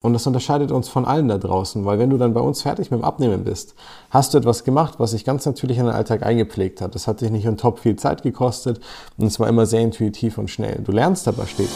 Und 0.00 0.12
das 0.12 0.28
unterscheidet 0.28 0.70
uns 0.70 0.88
von 0.88 1.04
allen 1.04 1.26
da 1.26 1.38
draußen, 1.38 1.84
weil 1.84 1.98
wenn 1.98 2.08
du 2.08 2.18
dann 2.18 2.32
bei 2.32 2.40
uns 2.40 2.62
fertig 2.62 2.92
mit 2.92 3.00
dem 3.00 3.04
Abnehmen 3.04 3.42
bist, 3.42 3.74
hast 4.10 4.32
du 4.32 4.38
etwas 4.38 4.62
gemacht, 4.62 5.00
was 5.00 5.10
sich 5.10 5.24
ganz 5.24 5.44
natürlich 5.44 5.76
in 5.76 5.86
den 5.86 5.92
Alltag 5.92 6.22
eingepflegt 6.22 6.80
hat. 6.80 6.94
Das 6.94 7.08
hat 7.08 7.20
dich 7.20 7.32
nicht 7.32 7.48
on 7.48 7.56
top 7.56 7.80
viel 7.80 7.96
Zeit 7.96 8.22
gekostet 8.22 8.78
und 9.16 9.26
es 9.26 9.40
war 9.40 9.48
immer 9.48 9.66
sehr 9.66 9.80
intuitiv 9.80 10.38
und 10.38 10.50
schnell. 10.50 10.82
Du 10.84 10.92
lernst 10.92 11.26
aber 11.26 11.46
stetig. 11.46 11.72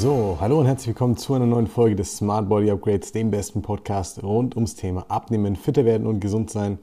So, 0.00 0.38
hallo 0.40 0.60
und 0.60 0.66
herzlich 0.66 0.88
willkommen 0.88 1.18
zu 1.18 1.34
einer 1.34 1.44
neuen 1.44 1.66
Folge 1.66 1.96
des 1.96 2.16
Smart 2.16 2.48
Body 2.48 2.70
Upgrades, 2.70 3.12
dem 3.12 3.30
besten 3.30 3.60
Podcast 3.60 4.22
rund 4.22 4.54
ums 4.54 4.76
Thema 4.76 5.04
Abnehmen, 5.10 5.56
fitter 5.56 5.84
werden 5.84 6.06
und 6.06 6.20
gesund 6.20 6.48
sein. 6.48 6.78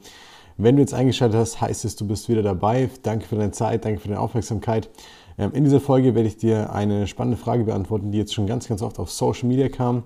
Wenn 0.56 0.76
du 0.76 0.82
jetzt 0.82 0.94
eingeschaltet 0.94 1.38
hast, 1.38 1.60
heißt 1.60 1.84
es, 1.84 1.96
du 1.96 2.06
bist 2.06 2.28
wieder 2.28 2.42
dabei. 2.42 2.88
Danke 3.02 3.26
für 3.26 3.36
deine 3.36 3.50
Zeit, 3.50 3.84
danke 3.84 4.00
für 4.00 4.08
deine 4.08 4.20
Aufmerksamkeit. 4.20 4.88
Ähm, 5.36 5.52
in 5.52 5.64
dieser 5.64 5.80
Folge 5.80 6.14
werde 6.14 6.28
ich 6.28 6.36
dir 6.36 6.72
eine 6.72 7.06
spannende 7.06 7.36
Frage 7.36 7.64
beantworten, 7.64 8.12
die 8.12 8.18
jetzt 8.18 8.34
schon 8.34 8.46
ganz, 8.46 8.68
ganz 8.68 8.82
oft 8.82 8.98
auf 8.98 9.10
Social 9.10 9.48
Media 9.48 9.68
kam. 9.68 10.04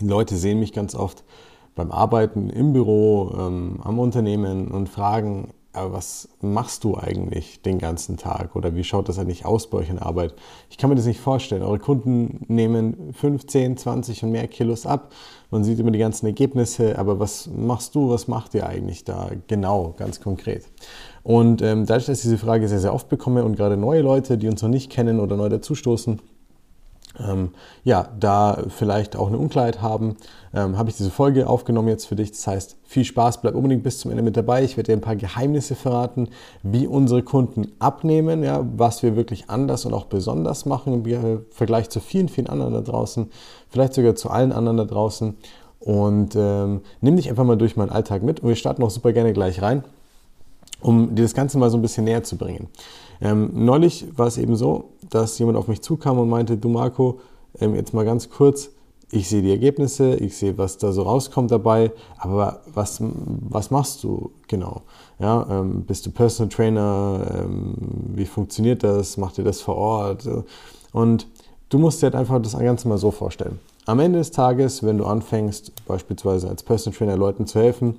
Die 0.00 0.06
Leute 0.06 0.36
sehen 0.36 0.60
mich 0.60 0.72
ganz 0.72 0.94
oft 0.94 1.24
beim 1.74 1.90
Arbeiten 1.90 2.48
im 2.48 2.72
Büro, 2.72 3.34
ähm, 3.38 3.80
am 3.82 3.98
Unternehmen 3.98 4.68
und 4.68 4.88
fragen, 4.88 5.48
aber 5.76 5.92
was 5.92 6.28
machst 6.40 6.84
du 6.84 6.96
eigentlich 6.96 7.62
den 7.62 7.78
ganzen 7.78 8.16
Tag 8.16 8.56
oder 8.56 8.74
wie 8.74 8.84
schaut 8.84 9.08
das 9.08 9.18
eigentlich 9.18 9.44
aus 9.44 9.68
bei 9.68 9.78
euch 9.78 9.90
in 9.90 9.98
Arbeit? 9.98 10.34
Ich 10.70 10.78
kann 10.78 10.90
mir 10.90 10.96
das 10.96 11.06
nicht 11.06 11.20
vorstellen. 11.20 11.62
Eure 11.62 11.78
Kunden 11.78 12.44
nehmen 12.48 13.12
15, 13.12 13.76
20 13.76 14.22
und 14.24 14.30
mehr 14.30 14.48
Kilos 14.48 14.86
ab. 14.86 15.12
Man 15.50 15.64
sieht 15.64 15.78
immer 15.78 15.90
die 15.90 15.98
ganzen 15.98 16.26
Ergebnisse, 16.26 16.98
aber 16.98 17.20
was 17.20 17.48
machst 17.54 17.94
du, 17.94 18.10
was 18.10 18.26
macht 18.26 18.54
ihr 18.54 18.66
eigentlich 18.66 19.04
da 19.04 19.30
genau, 19.46 19.94
ganz 19.96 20.20
konkret? 20.20 20.64
Und 21.22 21.60
ähm, 21.62 21.86
dadurch, 21.86 22.06
dass 22.06 22.18
ich 22.18 22.22
diese 22.22 22.38
Frage 22.38 22.68
sehr, 22.68 22.80
sehr 22.80 22.94
oft 22.94 23.08
bekomme 23.08 23.44
und 23.44 23.56
gerade 23.56 23.76
neue 23.76 24.00
Leute, 24.00 24.38
die 24.38 24.48
uns 24.48 24.62
noch 24.62 24.68
nicht 24.68 24.90
kennen 24.90 25.20
oder 25.20 25.36
neu 25.36 25.48
dazustoßen, 25.48 26.20
ähm, 27.18 27.50
ja, 27.84 28.08
da 28.18 28.64
vielleicht 28.68 29.16
auch 29.16 29.28
eine 29.28 29.38
Unklarheit 29.38 29.82
haben, 29.82 30.16
ähm, 30.54 30.76
habe 30.78 30.90
ich 30.90 30.96
diese 30.96 31.10
Folge 31.10 31.48
aufgenommen 31.48 31.88
jetzt 31.88 32.06
für 32.06 32.16
dich. 32.16 32.30
Das 32.30 32.46
heißt, 32.46 32.76
viel 32.84 33.04
Spaß, 33.04 33.40
bleib 33.40 33.54
unbedingt 33.54 33.82
bis 33.82 33.98
zum 33.98 34.10
Ende 34.10 34.22
mit 34.22 34.36
dabei. 34.36 34.64
Ich 34.64 34.76
werde 34.76 34.92
dir 34.92 34.96
ein 34.96 35.02
paar 35.02 35.16
Geheimnisse 35.16 35.74
verraten, 35.74 36.28
wie 36.62 36.86
unsere 36.86 37.22
Kunden 37.22 37.72
abnehmen, 37.78 38.42
ja, 38.42 38.64
was 38.76 39.02
wir 39.02 39.16
wirklich 39.16 39.48
anders 39.50 39.84
und 39.84 39.94
auch 39.94 40.06
besonders 40.06 40.66
machen 40.66 41.04
im 41.04 41.44
Vergleich 41.50 41.90
zu 41.90 42.00
vielen, 42.00 42.28
vielen 42.28 42.48
anderen 42.48 42.74
da 42.74 42.80
draußen, 42.80 43.30
vielleicht 43.68 43.94
sogar 43.94 44.14
zu 44.14 44.30
allen 44.30 44.52
anderen 44.52 44.76
da 44.76 44.84
draußen. 44.84 45.36
Und 45.80 46.34
ähm, 46.36 46.80
nimm 47.00 47.16
dich 47.16 47.28
einfach 47.28 47.44
mal 47.44 47.56
durch 47.56 47.76
meinen 47.76 47.90
Alltag 47.90 48.22
mit 48.22 48.40
und 48.40 48.48
wir 48.48 48.56
starten 48.56 48.82
auch 48.82 48.90
super 48.90 49.12
gerne 49.12 49.32
gleich 49.32 49.62
rein, 49.62 49.84
um 50.86 51.16
dir 51.16 51.22
das 51.22 51.34
Ganze 51.34 51.58
mal 51.58 51.68
so 51.68 51.76
ein 51.76 51.82
bisschen 51.82 52.04
näher 52.04 52.22
zu 52.22 52.36
bringen. 52.36 52.68
Ähm, 53.20 53.50
neulich 53.52 54.06
war 54.16 54.28
es 54.28 54.38
eben 54.38 54.54
so, 54.54 54.90
dass 55.10 55.36
jemand 55.38 55.58
auf 55.58 55.66
mich 55.66 55.82
zukam 55.82 56.18
und 56.18 56.28
meinte, 56.28 56.56
du 56.56 56.68
Marco, 56.68 57.18
ähm, 57.58 57.74
jetzt 57.74 57.92
mal 57.92 58.04
ganz 58.04 58.30
kurz, 58.30 58.70
ich 59.10 59.28
sehe 59.28 59.42
die 59.42 59.50
Ergebnisse, 59.50 60.14
ich 60.14 60.36
sehe, 60.36 60.56
was 60.58 60.78
da 60.78 60.92
so 60.92 61.02
rauskommt 61.02 61.50
dabei, 61.50 61.90
aber 62.18 62.60
was, 62.72 62.98
was 63.00 63.72
machst 63.72 64.04
du 64.04 64.30
genau? 64.46 64.82
Ja, 65.18 65.46
ähm, 65.50 65.82
bist 65.82 66.06
du 66.06 66.10
Personal 66.10 66.50
Trainer? 66.50 67.42
Ähm, 67.42 67.74
wie 68.14 68.26
funktioniert 68.26 68.84
das? 68.84 69.16
Macht 69.16 69.38
ihr 69.38 69.44
das 69.44 69.60
vor 69.60 69.76
Ort? 69.76 70.28
Und 70.92 71.26
du 71.68 71.78
musst 71.78 72.00
dir 72.00 72.06
halt 72.06 72.14
einfach 72.14 72.40
das 72.40 72.56
Ganze 72.56 72.86
mal 72.86 72.98
so 72.98 73.10
vorstellen. 73.10 73.58
Am 73.86 73.98
Ende 73.98 74.18
des 74.18 74.30
Tages, 74.30 74.84
wenn 74.84 74.98
du 74.98 75.04
anfängst, 75.04 75.84
beispielsweise 75.86 76.48
als 76.48 76.62
Personal 76.62 76.96
Trainer 76.96 77.16
Leuten 77.16 77.46
zu 77.46 77.58
helfen, 77.58 77.96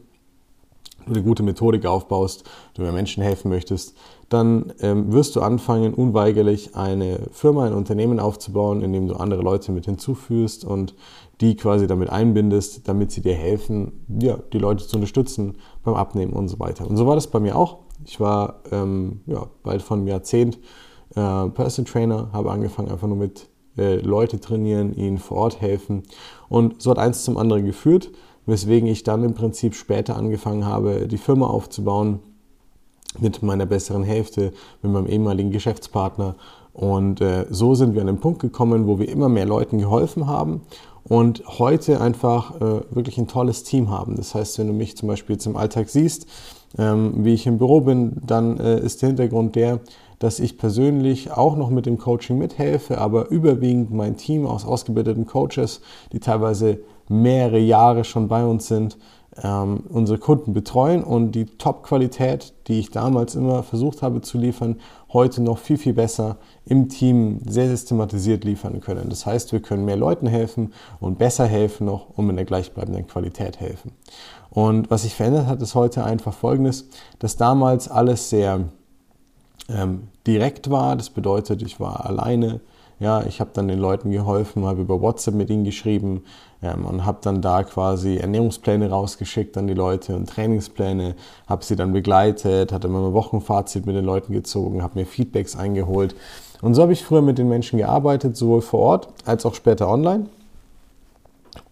eine 1.08 1.24
gute 1.24 1.44
Methodik 1.44 1.86
aufbaust, 1.86 2.44
du 2.76 2.82
mehr 2.82 2.92
Menschen 2.92 3.24
helfen 3.24 3.50
möchtest, 3.50 3.96
dann 4.30 4.74
ähm, 4.82 5.12
wirst 5.14 5.36
du 5.36 5.42
anfangen, 5.42 5.94
unweigerlich 5.94 6.76
eine 6.76 7.20
Firma, 7.32 7.66
ein 7.66 7.74
Unternehmen 7.74 8.20
aufzubauen, 8.20 8.82
in 8.82 8.92
dem 8.92 9.08
du 9.08 9.16
andere 9.16 9.42
Leute 9.42 9.72
mit 9.72 9.86
hinzuführst 9.86 10.66
und 10.66 10.96
die 11.40 11.56
quasi 11.56 11.88
damit 11.88 12.10
einbindest, 12.10 12.88
damit 12.88 13.12
sie 13.12 13.22
dir 13.22 13.36
helfen, 13.36 14.06
ja, 14.20 14.38
die 14.52 14.60
Leute 14.60 14.86
zu 14.86 14.98
unterstützen 14.98 15.58
beim 15.84 15.94
Abnehmen 15.94 16.34
und 16.34 16.48
so 16.48 16.60
weiter. 16.60 16.88
Und 16.88 16.98
so 16.98 17.08
war 17.08 17.16
das 17.16 17.28
bei 17.28 17.40
mir 17.40 17.56
auch. 17.56 17.80
Ich 18.06 18.20
war 18.20 18.62
ähm, 18.72 19.22
ja, 19.26 19.48
bald 19.64 19.82
von 19.82 20.00
einem 20.00 20.08
Jahrzehnt 20.08 20.60
äh, 21.16 21.48
Person 21.50 21.86
Trainer, 21.86 22.30
habe 22.34 22.52
angefangen 22.52 22.90
einfach 22.92 23.08
nur 23.08 23.18
mit 23.18 23.48
äh, 23.78 23.98
Leute 23.98 24.40
trainieren, 24.40 24.94
ihnen 24.96 25.20
vor 25.20 25.38
Ort 25.38 25.62
helfen 25.62 26.04
und 26.50 26.82
so 26.82 26.92
hat 26.92 27.00
eins 27.00 27.24
zum 27.24 27.38
anderen 27.38 27.66
geführt 27.66 28.12
weswegen 28.48 28.90
ich 28.90 29.04
dann 29.04 29.24
im 29.24 29.36
Prinzip 29.36 29.76
später 29.76 30.16
angefangen 30.16 30.66
habe, 30.66 31.08
die 31.08 31.18
Firma 31.18 31.46
aufzubauen 31.46 32.20
mit 33.20 33.44
meiner 33.44 33.66
besseren 33.66 34.04
Hälfte, 34.04 34.54
mit 34.82 34.92
meinem 34.92 35.08
ehemaligen 35.08 35.52
Geschäftspartner. 35.52 36.36
Und 36.74 37.22
äh, 37.22 37.46
so 37.50 37.76
sind 37.76 37.94
wir 37.94 38.02
an 38.02 38.08
den 38.08 38.20
Punkt 38.20 38.40
gekommen, 38.40 38.88
wo 38.88 39.00
wir 39.00 39.10
immer 39.10 39.30
mehr 39.30 39.46
Leuten 39.46 39.80
geholfen 39.80 40.28
haben 40.28 40.62
und 41.04 41.44
heute 41.60 42.02
einfach 42.02 42.56
äh, 42.62 42.82
wirklich 42.92 43.18
ein 43.18 43.28
tolles 43.28 43.64
Team 43.64 43.90
haben. 43.90 44.16
Das 44.16 44.36
heißt, 44.36 44.60
wenn 44.60 44.68
du 44.68 44.74
mich 44.74 44.98
zum 44.98 45.08
Beispiel 45.08 45.36
jetzt 45.36 45.46
im 45.46 45.56
Alltag 45.56 45.90
siehst, 45.90 46.28
ähm, 46.78 47.26
wie 47.26 47.34
ich 47.34 47.48
im 47.48 47.58
Büro 47.58 47.82
bin, 47.82 48.18
dann 48.26 48.60
äh, 48.60 48.80
ist 48.80 49.02
der 49.02 49.08
Hintergrund 49.08 49.56
der, 49.56 49.80
dass 50.20 50.40
ich 50.40 50.58
persönlich 50.58 51.32
auch 51.32 51.56
noch 51.56 51.70
mit 51.70 51.86
dem 51.86 51.98
Coaching 51.98 52.38
mithelfe, 52.38 52.98
aber 52.98 53.30
überwiegend 53.30 53.92
mein 53.92 54.18
Team 54.18 54.46
aus 54.46 54.66
ausgebildeten 54.66 55.26
Coaches, 55.26 55.82
die 56.12 56.20
teilweise 56.20 56.80
mehrere 57.10 57.60
Jahre 57.60 58.04
schon 58.04 58.28
bei 58.28 58.46
uns 58.46 58.68
sind, 58.68 58.98
ähm, 59.44 59.84
unsere 59.90 60.18
Kunden 60.18 60.54
betreuen 60.54 61.04
und 61.04 61.34
die 61.34 61.46
Top-Qualität, 61.46 62.54
die 62.68 62.80
ich 62.80 62.90
damals 62.90 63.36
immer 63.36 63.64
versucht 63.64 64.02
habe 64.02 64.22
zu 64.22 64.38
liefern, 64.38 64.78
heute 65.14 65.42
noch 65.42 65.60
viel, 65.60 65.78
viel 65.78 65.94
besser 65.94 66.38
im 66.66 66.90
Team 66.90 67.40
sehr 67.46 67.70
systematisiert 67.70 68.44
liefern 68.44 68.82
können. 68.82 69.10
Das 69.10 69.26
heißt, 69.26 69.52
wir 69.52 69.62
können 69.62 69.86
mehr 69.86 69.96
Leuten 69.96 70.28
helfen 70.28 70.74
und 71.00 71.20
besser 71.20 71.46
helfen 71.46 71.86
noch 71.86 72.10
und 72.10 72.26
mit 72.26 72.36
einer 72.36 72.46
gleichbleibenden 72.46 73.08
Qualität 73.08 73.60
helfen. 73.60 73.92
Und 74.50 74.90
was 74.90 75.04
sich 75.04 75.14
verändert 75.14 75.46
hat, 75.46 75.62
ist 75.62 75.76
heute 75.76 76.04
einfach 76.04 76.34
Folgendes, 76.34 76.88
dass 77.20 77.38
damals 77.38 77.90
alles 77.90 78.30
sehr 78.30 78.62
ähm, 79.70 80.08
direkt 80.26 80.70
war. 80.70 80.96
Das 80.96 81.10
bedeutet, 81.10 81.62
ich 81.62 81.80
war 81.80 82.06
alleine. 82.06 82.62
Ja, 83.00 83.24
ich 83.24 83.40
habe 83.40 83.52
dann 83.54 83.68
den 83.68 83.78
Leuten 83.78 84.10
geholfen, 84.10 84.66
habe 84.66 84.82
über 84.82 85.00
WhatsApp 85.00 85.36
mit 85.36 85.52
ihnen 85.52 85.64
geschrieben 85.64 86.24
ähm, 86.62 86.86
und 86.86 87.06
habe 87.06 87.20
dann 87.22 87.42
da 87.42 87.64
quasi 87.64 88.18
Ernährungspläne 88.18 88.90
rausgeschickt 88.90 89.58
an 89.58 89.68
die 89.68 89.74
Leute 89.74 90.16
und 90.16 90.30
Trainingspläne, 90.30 91.16
habe 91.48 91.64
sie 91.64 91.76
dann 91.76 91.94
begleitet, 91.94 92.72
hatte 92.72 92.88
immer 92.88 93.08
ein 93.08 93.14
Wochenfazit 93.14 93.86
mit 93.86 93.96
den 93.96 94.06
Leuten 94.06 94.34
gezogen, 94.34 94.82
habe 94.84 95.00
mir 95.00 95.06
Feedbacks 95.06 95.56
eingeholt. 95.56 96.16
Und 96.62 96.74
so 96.74 96.82
habe 96.82 96.94
ich 96.94 97.04
früher 97.04 97.22
mit 97.22 97.38
den 97.38 97.50
Menschen 97.50 97.78
gearbeitet, 97.78 98.36
sowohl 98.36 98.62
vor 98.62 98.80
Ort 98.80 99.10
als 99.26 99.46
auch 99.46 99.54
später 99.54 99.88
online. 99.90 100.26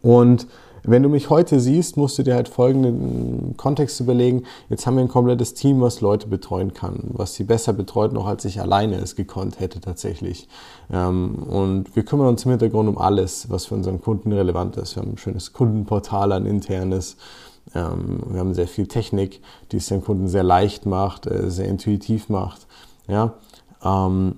Und 0.01 0.47
wenn 0.87 1.03
du 1.03 1.09
mich 1.09 1.29
heute 1.29 1.59
siehst, 1.59 1.97
musst 1.97 2.17
du 2.17 2.23
dir 2.23 2.35
halt 2.35 2.47
folgenden 2.47 3.55
Kontext 3.57 3.99
überlegen. 3.99 4.43
Jetzt 4.69 4.85
haben 4.85 4.95
wir 4.95 5.03
ein 5.03 5.09
komplettes 5.09 5.53
Team, 5.53 5.81
was 5.81 6.01
Leute 6.01 6.27
betreuen 6.27 6.73
kann, 6.73 6.99
was 7.13 7.33
sie 7.35 7.43
besser 7.43 7.73
betreut, 7.73 8.13
noch 8.13 8.25
als 8.25 8.45
ich 8.45 8.61
alleine 8.61 8.95
es 8.97 9.15
gekonnt 9.15 9.59
hätte 9.59 9.81
tatsächlich. 9.81 10.47
Ähm, 10.91 11.35
und 11.35 11.95
wir 11.95 12.03
kümmern 12.03 12.27
uns 12.27 12.45
im 12.45 12.51
Hintergrund 12.51 12.89
um 12.89 12.97
alles, 12.97 13.49
was 13.49 13.65
für 13.65 13.75
unseren 13.75 14.01
Kunden 14.01 14.31
relevant 14.31 14.77
ist. 14.77 14.95
Wir 14.95 15.03
haben 15.03 15.13
ein 15.13 15.17
schönes 15.17 15.53
Kundenportal, 15.53 16.31
ein 16.31 16.45
internes. 16.45 17.17
Ähm, 17.73 18.21
wir 18.29 18.39
haben 18.39 18.53
sehr 18.53 18.67
viel 18.67 18.87
Technik, 18.87 19.41
die 19.71 19.77
es 19.77 19.87
den 19.87 20.03
Kunden 20.03 20.27
sehr 20.27 20.43
leicht 20.43 20.85
macht, 20.85 21.25
äh, 21.27 21.49
sehr 21.49 21.67
intuitiv 21.67 22.29
macht. 22.29 22.67
Ja, 23.07 23.33
ähm, 23.83 24.35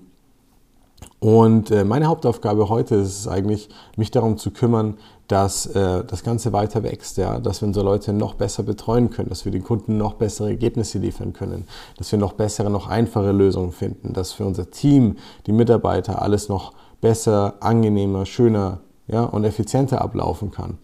und 1.20 1.72
äh, 1.72 1.84
meine 1.84 2.06
Hauptaufgabe 2.06 2.70
heute 2.70 2.96
ist 2.96 3.20
es 3.20 3.28
eigentlich, 3.28 3.70
mich 3.96 4.12
darum 4.12 4.38
zu 4.38 4.52
kümmern, 4.52 4.98
dass 5.28 5.66
äh, 5.68 6.04
das 6.06 6.24
Ganze 6.24 6.54
weiter 6.54 6.84
wächst, 6.84 7.18
ja, 7.18 7.40
dass 7.40 7.62
wir 7.62 7.68
unsere 7.68 7.86
Leute 7.86 8.14
noch 8.14 8.36
besser 8.36 8.64
betreuen 8.64 9.10
können, 9.10 9.30
dass 9.30 9.46
wir 9.46 9.52
den 9.52 9.64
Kunden 9.64 9.98
noch 9.98 10.14
bessere 10.14 10.50
Ergebnisse 10.50 11.00
liefern 11.00 11.34
können, 11.34 11.68
dass 11.98 12.12
wir 12.12 12.20
noch 12.20 12.34
bessere, 12.34 12.70
noch 12.70 12.88
einfache 12.88 13.32
Lösungen 13.32 13.72
finden, 13.72 14.14
dass 14.14 14.32
für 14.32 14.46
unser 14.46 14.72
Team, 14.72 15.18
die 15.46 15.52
Mitarbeiter 15.52 16.22
alles 16.22 16.50
noch 16.50 16.74
besser, 17.02 17.56
angenehmer, 17.60 18.26
schöner 18.26 18.80
ja, 19.08 19.24
und 19.24 19.44
effizienter 19.44 20.02
ablaufen 20.02 20.52
kann. 20.52 20.78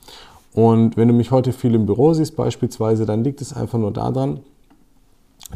Und 0.54 0.98
wenn 0.98 1.08
du 1.08 1.14
mich 1.14 1.32
heute 1.32 1.52
viel 1.52 1.74
im 1.74 1.86
Büro 1.86 2.14
siehst 2.14 2.36
beispielsweise, 2.36 3.06
dann 3.06 3.24
liegt 3.24 3.42
es 3.42 3.54
einfach 3.54 3.80
nur 3.80 3.92
daran, 3.92 4.42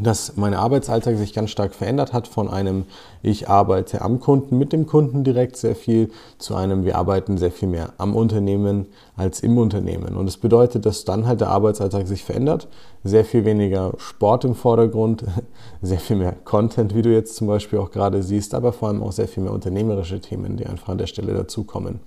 dass 0.01 0.37
mein 0.37 0.53
Arbeitsalltag 0.53 1.17
sich 1.17 1.33
ganz 1.33 1.49
stark 1.49 1.73
verändert 1.73 2.13
hat. 2.13 2.27
Von 2.27 2.49
einem, 2.49 2.85
ich 3.21 3.49
arbeite 3.49 4.01
am 4.01 4.19
Kunden, 4.19 4.57
mit 4.57 4.73
dem 4.73 4.85
Kunden 4.85 5.23
direkt 5.23 5.57
sehr 5.57 5.75
viel, 5.75 6.09
zu 6.37 6.55
einem, 6.55 6.85
wir 6.85 6.97
arbeiten 6.97 7.37
sehr 7.37 7.51
viel 7.51 7.67
mehr 7.67 7.93
am 7.97 8.15
Unternehmen 8.15 8.87
als 9.15 9.39
im 9.41 9.57
Unternehmen. 9.57 10.15
Und 10.15 10.25
das 10.25 10.37
bedeutet, 10.37 10.85
dass 10.85 11.05
dann 11.05 11.25
halt 11.25 11.41
der 11.41 11.49
Arbeitsalltag 11.49 12.07
sich 12.07 12.23
verändert, 12.23 12.67
sehr 13.03 13.25
viel 13.25 13.45
weniger 13.45 13.93
Sport 13.97 14.45
im 14.45 14.55
Vordergrund, 14.55 15.23
sehr 15.81 15.99
viel 15.99 16.17
mehr 16.17 16.33
Content, 16.43 16.95
wie 16.95 17.01
du 17.01 17.11
jetzt 17.11 17.35
zum 17.35 17.47
Beispiel 17.47 17.79
auch 17.79 17.91
gerade 17.91 18.21
siehst, 18.21 18.53
aber 18.53 18.73
vor 18.73 18.89
allem 18.89 19.03
auch 19.03 19.11
sehr 19.11 19.27
viel 19.27 19.43
mehr 19.43 19.53
unternehmerische 19.53 20.19
Themen, 20.19 20.57
die 20.57 20.65
einfach 20.65 20.89
an 20.89 20.97
der 20.97 21.07
Stelle 21.07 21.33
dazukommen. 21.33 21.99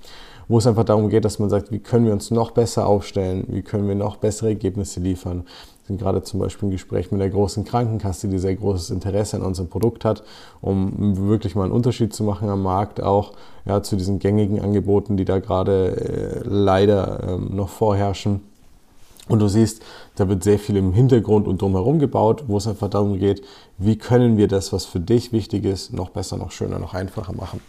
Wo 0.49 0.59
es 0.59 0.67
einfach 0.67 0.85
darum 0.85 1.11
geht, 1.11 1.25
dass 1.25 1.39
man 1.39 1.49
sagt, 1.49 1.71
wie 1.71 1.79
können 1.79 2.07
wir 2.07 2.13
uns 2.13 2.33
noch 2.33 2.51
besser 2.51 2.87
aufstellen, 2.87 3.45
wie 3.49 3.63
können 3.63 3.87
wir 3.87 3.95
noch 3.95 4.17
bessere 4.17 4.49
Ergebnisse 4.49 4.99
liefern, 4.99 5.45
bin 5.91 5.99
gerade 5.99 6.23
zum 6.23 6.39
Beispiel 6.39 6.69
im 6.69 6.71
Gespräch 6.71 7.11
mit 7.11 7.21
der 7.21 7.31
großen 7.31 7.65
Krankenkasse, 7.65 8.29
die 8.29 8.39
sehr 8.39 8.55
großes 8.55 8.91
Interesse 8.91 9.37
an 9.37 9.43
unserem 9.43 9.69
Produkt 9.69 10.05
hat, 10.05 10.23
um 10.61 11.29
wirklich 11.29 11.57
mal 11.57 11.65
einen 11.65 11.73
Unterschied 11.73 12.15
zu 12.15 12.23
machen 12.23 12.49
am 12.49 12.63
Markt, 12.63 13.03
auch 13.03 13.33
ja, 13.67 13.83
zu 13.83 13.97
diesen 13.97 14.21
gängigen 14.21 14.61
Angeboten, 14.61 15.17
die 15.17 15.25
da 15.25 15.41
gerade 15.41 16.45
äh, 16.45 16.49
leider 16.49 17.25
ähm, 17.29 17.57
noch 17.57 17.71
vorherrschen. 17.71 18.41
Und 19.29 19.41
du 19.41 19.49
siehst, 19.49 19.83
da 20.15 20.29
wird 20.29 20.45
sehr 20.45 20.61
viel 20.61 20.77
im 20.77 20.93
Hintergrund 20.93 21.49
und 21.49 21.61
drumherum 21.61 21.99
gebaut, 21.99 22.45
wo 22.47 22.57
es 22.57 22.69
einfach 22.69 22.89
darum 22.89 23.19
geht, 23.19 23.43
wie 23.79 23.97
können 23.97 24.37
wir 24.37 24.47
das, 24.47 24.73
was 24.73 24.85
für 24.85 25.01
dich 25.01 25.33
wichtig 25.33 25.65
ist, 25.65 25.93
noch 25.93 26.11
besser, 26.11 26.37
noch 26.37 26.53
schöner, 26.53 26.79
noch 26.79 26.95
einfacher 26.95 27.33
machen. 27.33 27.61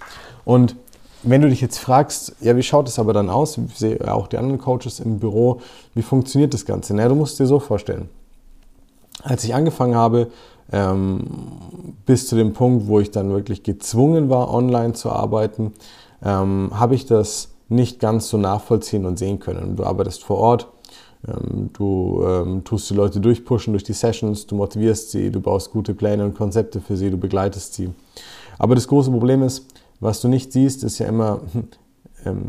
Und 0.46 0.76
wenn 1.24 1.42
du 1.42 1.50
dich 1.50 1.62
jetzt 1.62 1.78
fragst, 1.78 2.36
ja, 2.42 2.56
wie 2.56 2.64
schaut 2.64 2.88
es 2.88 3.00
aber 3.00 3.14
dann 3.14 3.30
aus? 3.30 3.58
Ich 3.58 3.78
sehe 3.78 4.14
auch 4.14 4.28
die 4.28 4.38
anderen 4.38 4.60
Coaches 4.60 5.00
im 5.00 5.20
Büro, 5.20 5.62
wie 5.94 6.02
funktioniert 6.02 6.54
das 6.54 6.66
Ganze? 6.66 6.96
Na, 6.96 7.08
du 7.08 7.16
musst 7.16 7.40
dir 7.40 7.46
so 7.46 7.60
vorstellen. 7.60 8.10
Als 9.24 9.44
ich 9.44 9.54
angefangen 9.54 9.96
habe, 9.96 10.28
ähm, 10.72 11.24
bis 12.06 12.28
zu 12.28 12.36
dem 12.36 12.54
Punkt, 12.54 12.88
wo 12.88 13.00
ich 13.00 13.12
dann 13.12 13.30
wirklich 13.32 13.64
gezwungen 13.64 14.30
war, 14.30 14.54
online 14.54 14.94
zu 14.94 15.12
arbeiten, 15.12 15.74
ähm, 16.24 16.72
habe 16.74 16.96
ich 16.96 17.06
das 17.06 17.50
nicht 17.70 18.00
ganz 18.00 18.30
so 18.30 18.38
nachvollziehen 18.38 19.06
und 19.06 19.20
sehen 19.20 19.40
können. 19.40 19.76
Du 19.76 19.84
arbeitest 19.84 20.24
vor 20.24 20.38
Ort, 20.38 20.68
ähm, 21.28 21.70
du 21.74 22.24
ähm, 22.26 22.64
tust 22.64 22.90
die 22.90 22.96
Leute 22.96 23.20
durchpushen 23.20 23.74
durch 23.74 23.84
die 23.84 23.94
Sessions, 23.94 24.48
du 24.48 24.56
motivierst 24.56 25.12
sie, 25.12 25.32
du 25.32 25.40
baust 25.40 25.72
gute 25.72 25.94
Pläne 25.94 26.26
und 26.26 26.36
Konzepte 26.36 26.82
für 26.82 26.98
sie, 26.98 27.12
du 27.12 27.18
begleitest 27.18 27.74
sie. 27.74 27.92
Aber 28.58 28.76
das 28.76 28.88
große 28.88 29.12
Problem 29.12 29.44
ist, 29.44 29.66
was 30.02 30.20
du 30.20 30.28
nicht 30.28 30.52
siehst, 30.52 30.84
ist 30.84 31.00
ja 31.00 31.08
immer, 31.08 31.40
ähm, 32.26 32.44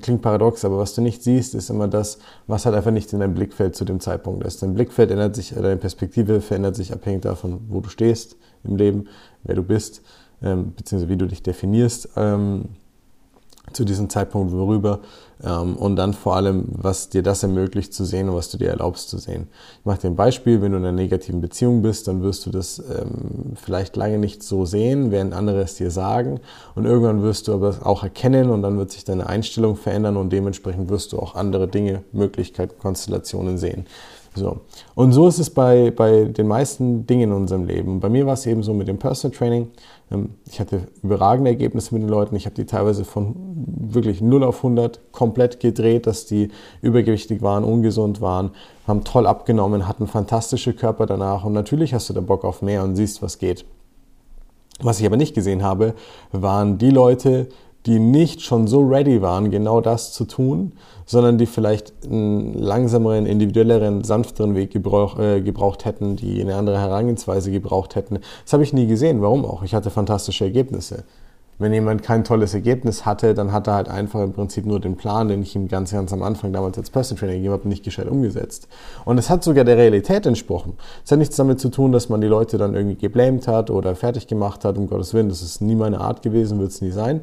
klingt 0.00 0.22
paradox, 0.22 0.64
aber 0.64 0.78
was 0.78 0.94
du 0.94 1.02
nicht 1.02 1.22
siehst, 1.22 1.54
ist 1.54 1.68
immer 1.68 1.88
das, 1.88 2.18
was 2.46 2.64
halt 2.64 2.74
einfach 2.74 2.90
nicht 2.90 3.12
in 3.12 3.20
deinem 3.20 3.34
Blickfeld 3.34 3.76
zu 3.76 3.84
dem 3.84 4.00
Zeitpunkt 4.00 4.44
ist. 4.46 4.62
Dein 4.62 4.74
Blickfeld 4.74 5.10
ändert 5.10 5.36
sich, 5.36 5.50
deine 5.50 5.76
Perspektive 5.76 6.40
verändert 6.40 6.76
sich 6.76 6.92
abhängig 6.92 7.22
davon, 7.22 7.60
wo 7.68 7.80
du 7.80 7.90
stehst 7.90 8.36
im 8.64 8.76
Leben, 8.76 9.08
wer 9.42 9.56
du 9.56 9.62
bist, 9.62 10.02
ähm, 10.42 10.72
beziehungsweise 10.74 11.10
wie 11.10 11.18
du 11.18 11.26
dich 11.26 11.42
definierst. 11.42 12.08
Ähm, 12.16 12.70
zu 13.74 13.84
diesem 13.84 14.08
Zeitpunkt 14.10 14.52
worüber 14.52 15.00
ähm, 15.42 15.76
und 15.76 15.96
dann 15.96 16.14
vor 16.14 16.36
allem, 16.36 16.66
was 16.68 17.08
dir 17.08 17.22
das 17.22 17.42
ermöglicht 17.42 17.92
zu 17.92 18.04
sehen 18.04 18.28
und 18.28 18.36
was 18.36 18.50
du 18.50 18.58
dir 18.58 18.70
erlaubst 18.70 19.08
zu 19.08 19.18
sehen. 19.18 19.48
Ich 19.80 19.84
mache 19.84 20.00
dir 20.00 20.08
ein 20.08 20.16
Beispiel, 20.16 20.62
wenn 20.62 20.72
du 20.72 20.78
in 20.78 20.84
einer 20.84 20.92
negativen 20.92 21.40
Beziehung 21.40 21.82
bist, 21.82 22.08
dann 22.08 22.22
wirst 22.22 22.46
du 22.46 22.50
das 22.50 22.78
ähm, 22.78 23.54
vielleicht 23.54 23.96
lange 23.96 24.18
nicht 24.18 24.42
so 24.42 24.64
sehen, 24.64 25.10
während 25.10 25.34
andere 25.34 25.62
es 25.62 25.74
dir 25.74 25.90
sagen 25.90 26.40
und 26.74 26.84
irgendwann 26.84 27.22
wirst 27.22 27.48
du 27.48 27.54
aber 27.54 27.76
auch 27.84 28.02
erkennen 28.02 28.50
und 28.50 28.62
dann 28.62 28.78
wird 28.78 28.90
sich 28.90 29.04
deine 29.04 29.26
Einstellung 29.26 29.76
verändern 29.76 30.16
und 30.16 30.32
dementsprechend 30.32 30.88
wirst 30.90 31.12
du 31.12 31.18
auch 31.18 31.34
andere 31.34 31.68
Dinge, 31.68 32.02
Möglichkeiten, 32.12 32.78
Konstellationen 32.78 33.58
sehen. 33.58 33.86
So. 34.34 34.60
Und 34.94 35.12
so 35.12 35.28
ist 35.28 35.38
es 35.38 35.50
bei, 35.50 35.90
bei 35.90 36.24
den 36.24 36.48
meisten 36.48 37.06
Dingen 37.06 37.30
in 37.30 37.32
unserem 37.32 37.66
Leben. 37.66 38.00
Bei 38.00 38.08
mir 38.08 38.24
war 38.24 38.32
es 38.32 38.46
eben 38.46 38.62
so 38.62 38.72
mit 38.72 38.88
dem 38.88 38.98
Personal 38.98 39.36
Training. 39.36 39.70
Ähm, 40.10 40.30
ich 40.46 40.58
hatte 40.58 40.88
überragende 41.02 41.50
Ergebnisse 41.50 41.94
mit 41.94 42.02
den 42.02 42.08
Leuten. 42.08 42.34
Ich 42.36 42.46
habe 42.46 42.54
die 42.54 42.64
teilweise 42.64 43.04
von 43.04 43.34
wirklich 43.66 44.22
0 44.22 44.42
auf 44.44 44.58
100 44.58 45.12
komplett 45.12 45.60
gedreht, 45.60 46.06
dass 46.06 46.24
die 46.24 46.48
übergewichtig 46.80 47.42
waren, 47.42 47.62
ungesund 47.62 48.22
waren, 48.22 48.52
haben 48.86 49.04
toll 49.04 49.26
abgenommen, 49.26 49.86
hatten 49.86 50.06
fantastische 50.06 50.72
Körper 50.72 51.04
danach. 51.04 51.44
Und 51.44 51.52
natürlich 51.52 51.92
hast 51.92 52.08
du 52.08 52.14
da 52.14 52.20
Bock 52.20 52.44
auf 52.44 52.62
mehr 52.62 52.82
und 52.84 52.96
siehst, 52.96 53.20
was 53.20 53.38
geht. 53.38 53.66
Was 54.80 54.98
ich 54.98 55.06
aber 55.06 55.18
nicht 55.18 55.34
gesehen 55.34 55.62
habe, 55.62 55.94
waren 56.32 56.78
die 56.78 56.90
Leute, 56.90 57.48
die 57.86 57.98
nicht 57.98 58.42
schon 58.42 58.66
so 58.66 58.80
ready 58.80 59.22
waren, 59.22 59.50
genau 59.50 59.80
das 59.80 60.12
zu 60.12 60.24
tun, 60.24 60.72
sondern 61.04 61.38
die 61.38 61.46
vielleicht 61.46 61.92
einen 62.04 62.54
langsameren, 62.54 63.26
individuelleren, 63.26 64.04
sanfteren 64.04 64.54
Weg 64.54 64.70
gebrauch, 64.70 65.18
äh, 65.18 65.40
gebraucht 65.40 65.84
hätten, 65.84 66.16
die 66.16 66.40
eine 66.40 66.56
andere 66.56 66.78
Herangehensweise 66.78 67.50
gebraucht 67.50 67.96
hätten. 67.96 68.18
Das 68.44 68.52
habe 68.52 68.62
ich 68.62 68.72
nie 68.72 68.86
gesehen. 68.86 69.20
Warum 69.20 69.44
auch? 69.44 69.62
Ich 69.62 69.74
hatte 69.74 69.90
fantastische 69.90 70.44
Ergebnisse. 70.44 71.04
Wenn 71.62 71.72
jemand 71.72 72.02
kein 72.02 72.24
tolles 72.24 72.52
Ergebnis 72.52 73.06
hatte, 73.06 73.34
dann 73.34 73.52
hat 73.52 73.68
er 73.68 73.74
halt 73.74 73.88
einfach 73.88 74.20
im 74.20 74.32
Prinzip 74.32 74.66
nur 74.66 74.80
den 74.80 74.96
Plan, 74.96 75.28
den 75.28 75.42
ich 75.42 75.54
ihm 75.54 75.68
ganz, 75.68 75.92
ganz 75.92 76.12
am 76.12 76.22
Anfang 76.22 76.52
damals 76.52 76.76
als 76.76 76.90
Personal 76.90 77.20
Trainer 77.20 77.32
gegeben 77.34 77.52
habe, 77.52 77.68
nicht 77.68 77.84
gescheit 77.84 78.08
umgesetzt. 78.08 78.68
Und 79.04 79.18
es 79.18 79.30
hat 79.30 79.44
sogar 79.44 79.64
der 79.64 79.76
Realität 79.76 80.26
entsprochen. 80.26 80.74
Es 81.04 81.12
hat 81.12 81.18
nichts 81.18 81.36
damit 81.36 81.60
zu 81.60 81.68
tun, 81.68 81.92
dass 81.92 82.08
man 82.08 82.20
die 82.20 82.26
Leute 82.26 82.58
dann 82.58 82.74
irgendwie 82.74 82.96
geblamed 82.96 83.48
hat 83.48 83.70
oder 83.70 83.94
fertig 83.94 84.26
gemacht 84.26 84.64
hat, 84.64 84.76
um 84.76 84.88
Gottes 84.88 85.14
Willen. 85.14 85.28
Das 85.28 85.40
ist 85.40 85.60
nie 85.62 85.74
meine 85.74 86.00
Art 86.00 86.22
gewesen, 86.22 86.58
wird 86.58 86.70
es 86.70 86.82
nie 86.82 86.90
sein. 86.90 87.20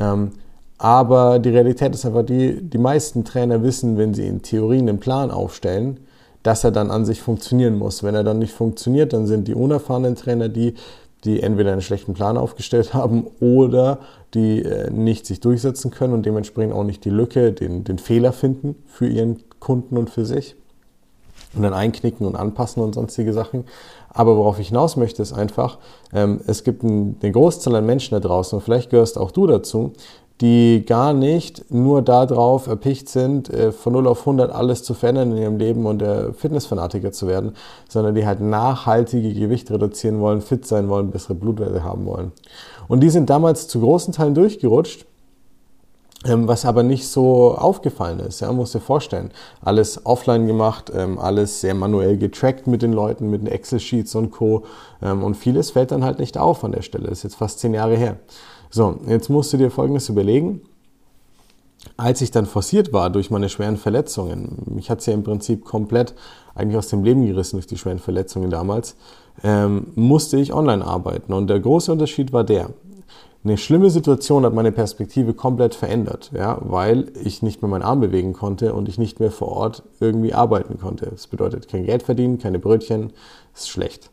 Ähm, 0.00 0.32
aber 0.78 1.40
die 1.40 1.50
Realität 1.50 1.94
ist 1.94 2.06
einfach 2.06 2.24
die, 2.24 2.62
die 2.62 2.78
meisten 2.78 3.24
Trainer 3.24 3.62
wissen, 3.62 3.98
wenn 3.98 4.14
sie 4.14 4.26
in 4.26 4.42
Theorien 4.42 4.88
einen 4.88 5.00
Plan 5.00 5.30
aufstellen, 5.30 5.98
dass 6.44 6.62
er 6.64 6.70
dann 6.70 6.90
an 6.90 7.04
sich 7.04 7.20
funktionieren 7.20 7.76
muss. 7.76 8.02
Wenn 8.02 8.14
er 8.14 8.24
dann 8.24 8.38
nicht 8.38 8.52
funktioniert, 8.52 9.12
dann 9.12 9.26
sind 9.26 9.48
die 9.48 9.54
unerfahrenen 9.54 10.14
Trainer 10.14 10.48
die, 10.48 10.74
die 11.24 11.42
entweder 11.42 11.72
einen 11.72 11.80
schlechten 11.80 12.14
Plan 12.14 12.36
aufgestellt 12.36 12.94
haben 12.94 13.26
oder 13.40 14.00
die 14.34 14.62
äh, 14.62 14.90
nicht 14.90 15.26
sich 15.26 15.40
durchsetzen 15.40 15.90
können 15.90 16.12
und 16.12 16.26
dementsprechend 16.26 16.74
auch 16.74 16.84
nicht 16.84 17.04
die 17.04 17.10
Lücke, 17.10 17.52
den, 17.52 17.84
den 17.84 17.98
Fehler 17.98 18.32
finden 18.32 18.76
für 18.86 19.06
ihren 19.06 19.42
Kunden 19.58 19.96
und 19.96 20.10
für 20.10 20.24
sich 20.24 20.56
und 21.54 21.62
dann 21.62 21.72
einknicken 21.72 22.26
und 22.26 22.36
anpassen 22.36 22.82
und 22.82 22.94
sonstige 22.94 23.32
Sachen. 23.32 23.64
Aber 24.10 24.36
worauf 24.36 24.58
ich 24.58 24.68
hinaus 24.68 24.96
möchte, 24.96 25.22
ist 25.22 25.32
einfach, 25.32 25.78
ähm, 26.12 26.40
es 26.46 26.64
gibt 26.64 26.82
einen, 26.82 27.18
den 27.20 27.32
Großteil 27.32 27.74
an 27.76 27.86
Menschen 27.86 28.14
da 28.14 28.20
draußen 28.20 28.56
und 28.56 28.62
vielleicht 28.62 28.90
gehörst 28.90 29.18
auch 29.18 29.30
du 29.30 29.46
dazu, 29.46 29.92
die 30.40 30.84
gar 30.86 31.12
nicht 31.12 31.70
nur 31.70 32.02
darauf 32.02 32.68
erpicht 32.68 33.08
sind, 33.08 33.50
äh, 33.50 33.72
von 33.72 33.92
0 33.92 34.06
auf 34.06 34.20
100 34.20 34.52
alles 34.52 34.84
zu 34.84 34.94
verändern 34.94 35.32
in 35.32 35.38
ihrem 35.38 35.58
Leben 35.58 35.86
und 35.86 35.98
der 35.98 36.32
Fitnessfanatiker 36.32 37.10
zu 37.10 37.26
werden, 37.26 37.54
sondern 37.88 38.14
die 38.14 38.26
halt 38.26 38.40
nachhaltige 38.40 39.34
Gewicht 39.34 39.70
reduzieren 39.70 40.20
wollen, 40.20 40.40
fit 40.40 40.66
sein 40.66 40.88
wollen, 40.88 41.10
bessere 41.10 41.34
Blutwerte 41.34 41.82
haben 41.82 42.06
wollen. 42.06 42.32
Und 42.86 43.00
die 43.00 43.10
sind 43.10 43.30
damals 43.30 43.66
zu 43.66 43.80
großen 43.80 44.14
Teilen 44.14 44.34
durchgerutscht, 44.34 45.06
ähm, 46.24 46.46
was 46.46 46.64
aber 46.64 46.84
nicht 46.84 47.08
so 47.08 47.56
aufgefallen 47.56 48.20
ist. 48.20 48.40
Ja, 48.40 48.52
musst 48.52 48.74
dir 48.74 48.80
vorstellen, 48.80 49.30
alles 49.60 50.04
offline 50.06 50.46
gemacht, 50.46 50.90
ähm, 50.94 51.18
alles 51.18 51.60
sehr 51.60 51.74
manuell 51.74 52.16
getrackt 52.16 52.68
mit 52.68 52.82
den 52.82 52.92
Leuten, 52.92 53.30
mit 53.30 53.42
den 53.42 53.48
Excel-Sheets 53.48 54.14
und 54.14 54.30
Co. 54.30 54.64
Ähm, 55.02 55.22
und 55.22 55.36
vieles 55.36 55.72
fällt 55.72 55.90
dann 55.90 56.04
halt 56.04 56.20
nicht 56.20 56.38
auf 56.38 56.62
an 56.62 56.72
der 56.72 56.82
Stelle. 56.82 57.08
Das 57.08 57.18
ist 57.18 57.24
jetzt 57.24 57.36
fast 57.36 57.58
zehn 57.58 57.74
Jahre 57.74 57.96
her. 57.96 58.16
So, 58.70 59.00
jetzt 59.06 59.30
musst 59.30 59.52
du 59.52 59.56
dir 59.56 59.70
Folgendes 59.70 60.08
überlegen. 60.08 60.60
Als 61.96 62.20
ich 62.20 62.30
dann 62.30 62.46
forciert 62.46 62.92
war 62.92 63.10
durch 63.10 63.30
meine 63.30 63.48
schweren 63.48 63.76
Verletzungen, 63.76 64.62
mich 64.66 64.90
hat 64.90 65.00
es 65.00 65.06
ja 65.06 65.14
im 65.14 65.22
Prinzip 65.22 65.64
komplett 65.64 66.14
eigentlich 66.54 66.76
aus 66.76 66.88
dem 66.88 67.02
Leben 67.02 67.26
gerissen 67.26 67.56
durch 67.56 67.66
die 67.66 67.78
schweren 67.78 67.98
Verletzungen 67.98 68.50
damals, 68.50 68.96
ähm, 69.42 69.88
musste 69.94 70.38
ich 70.38 70.52
online 70.52 70.84
arbeiten. 70.84 71.32
Und 71.32 71.48
der 71.48 71.60
große 71.60 71.90
Unterschied 71.90 72.32
war 72.32 72.44
der, 72.44 72.70
eine 73.44 73.56
schlimme 73.56 73.88
Situation 73.88 74.44
hat 74.44 74.52
meine 74.52 74.72
Perspektive 74.72 75.32
komplett 75.32 75.74
verändert, 75.74 76.30
ja, 76.34 76.58
weil 76.60 77.12
ich 77.22 77.40
nicht 77.40 77.62
mehr 77.62 77.68
meinen 77.70 77.82
Arm 77.82 78.00
bewegen 78.00 78.32
konnte 78.32 78.74
und 78.74 78.88
ich 78.88 78.98
nicht 78.98 79.20
mehr 79.20 79.30
vor 79.30 79.48
Ort 79.48 79.84
irgendwie 80.00 80.34
arbeiten 80.34 80.78
konnte. 80.78 81.06
Das 81.06 81.28
bedeutet 81.28 81.68
kein 81.68 81.86
Geld 81.86 82.02
verdienen, 82.02 82.38
keine 82.38 82.58
Brötchen, 82.58 83.12
ist 83.54 83.70
schlecht. 83.70 84.10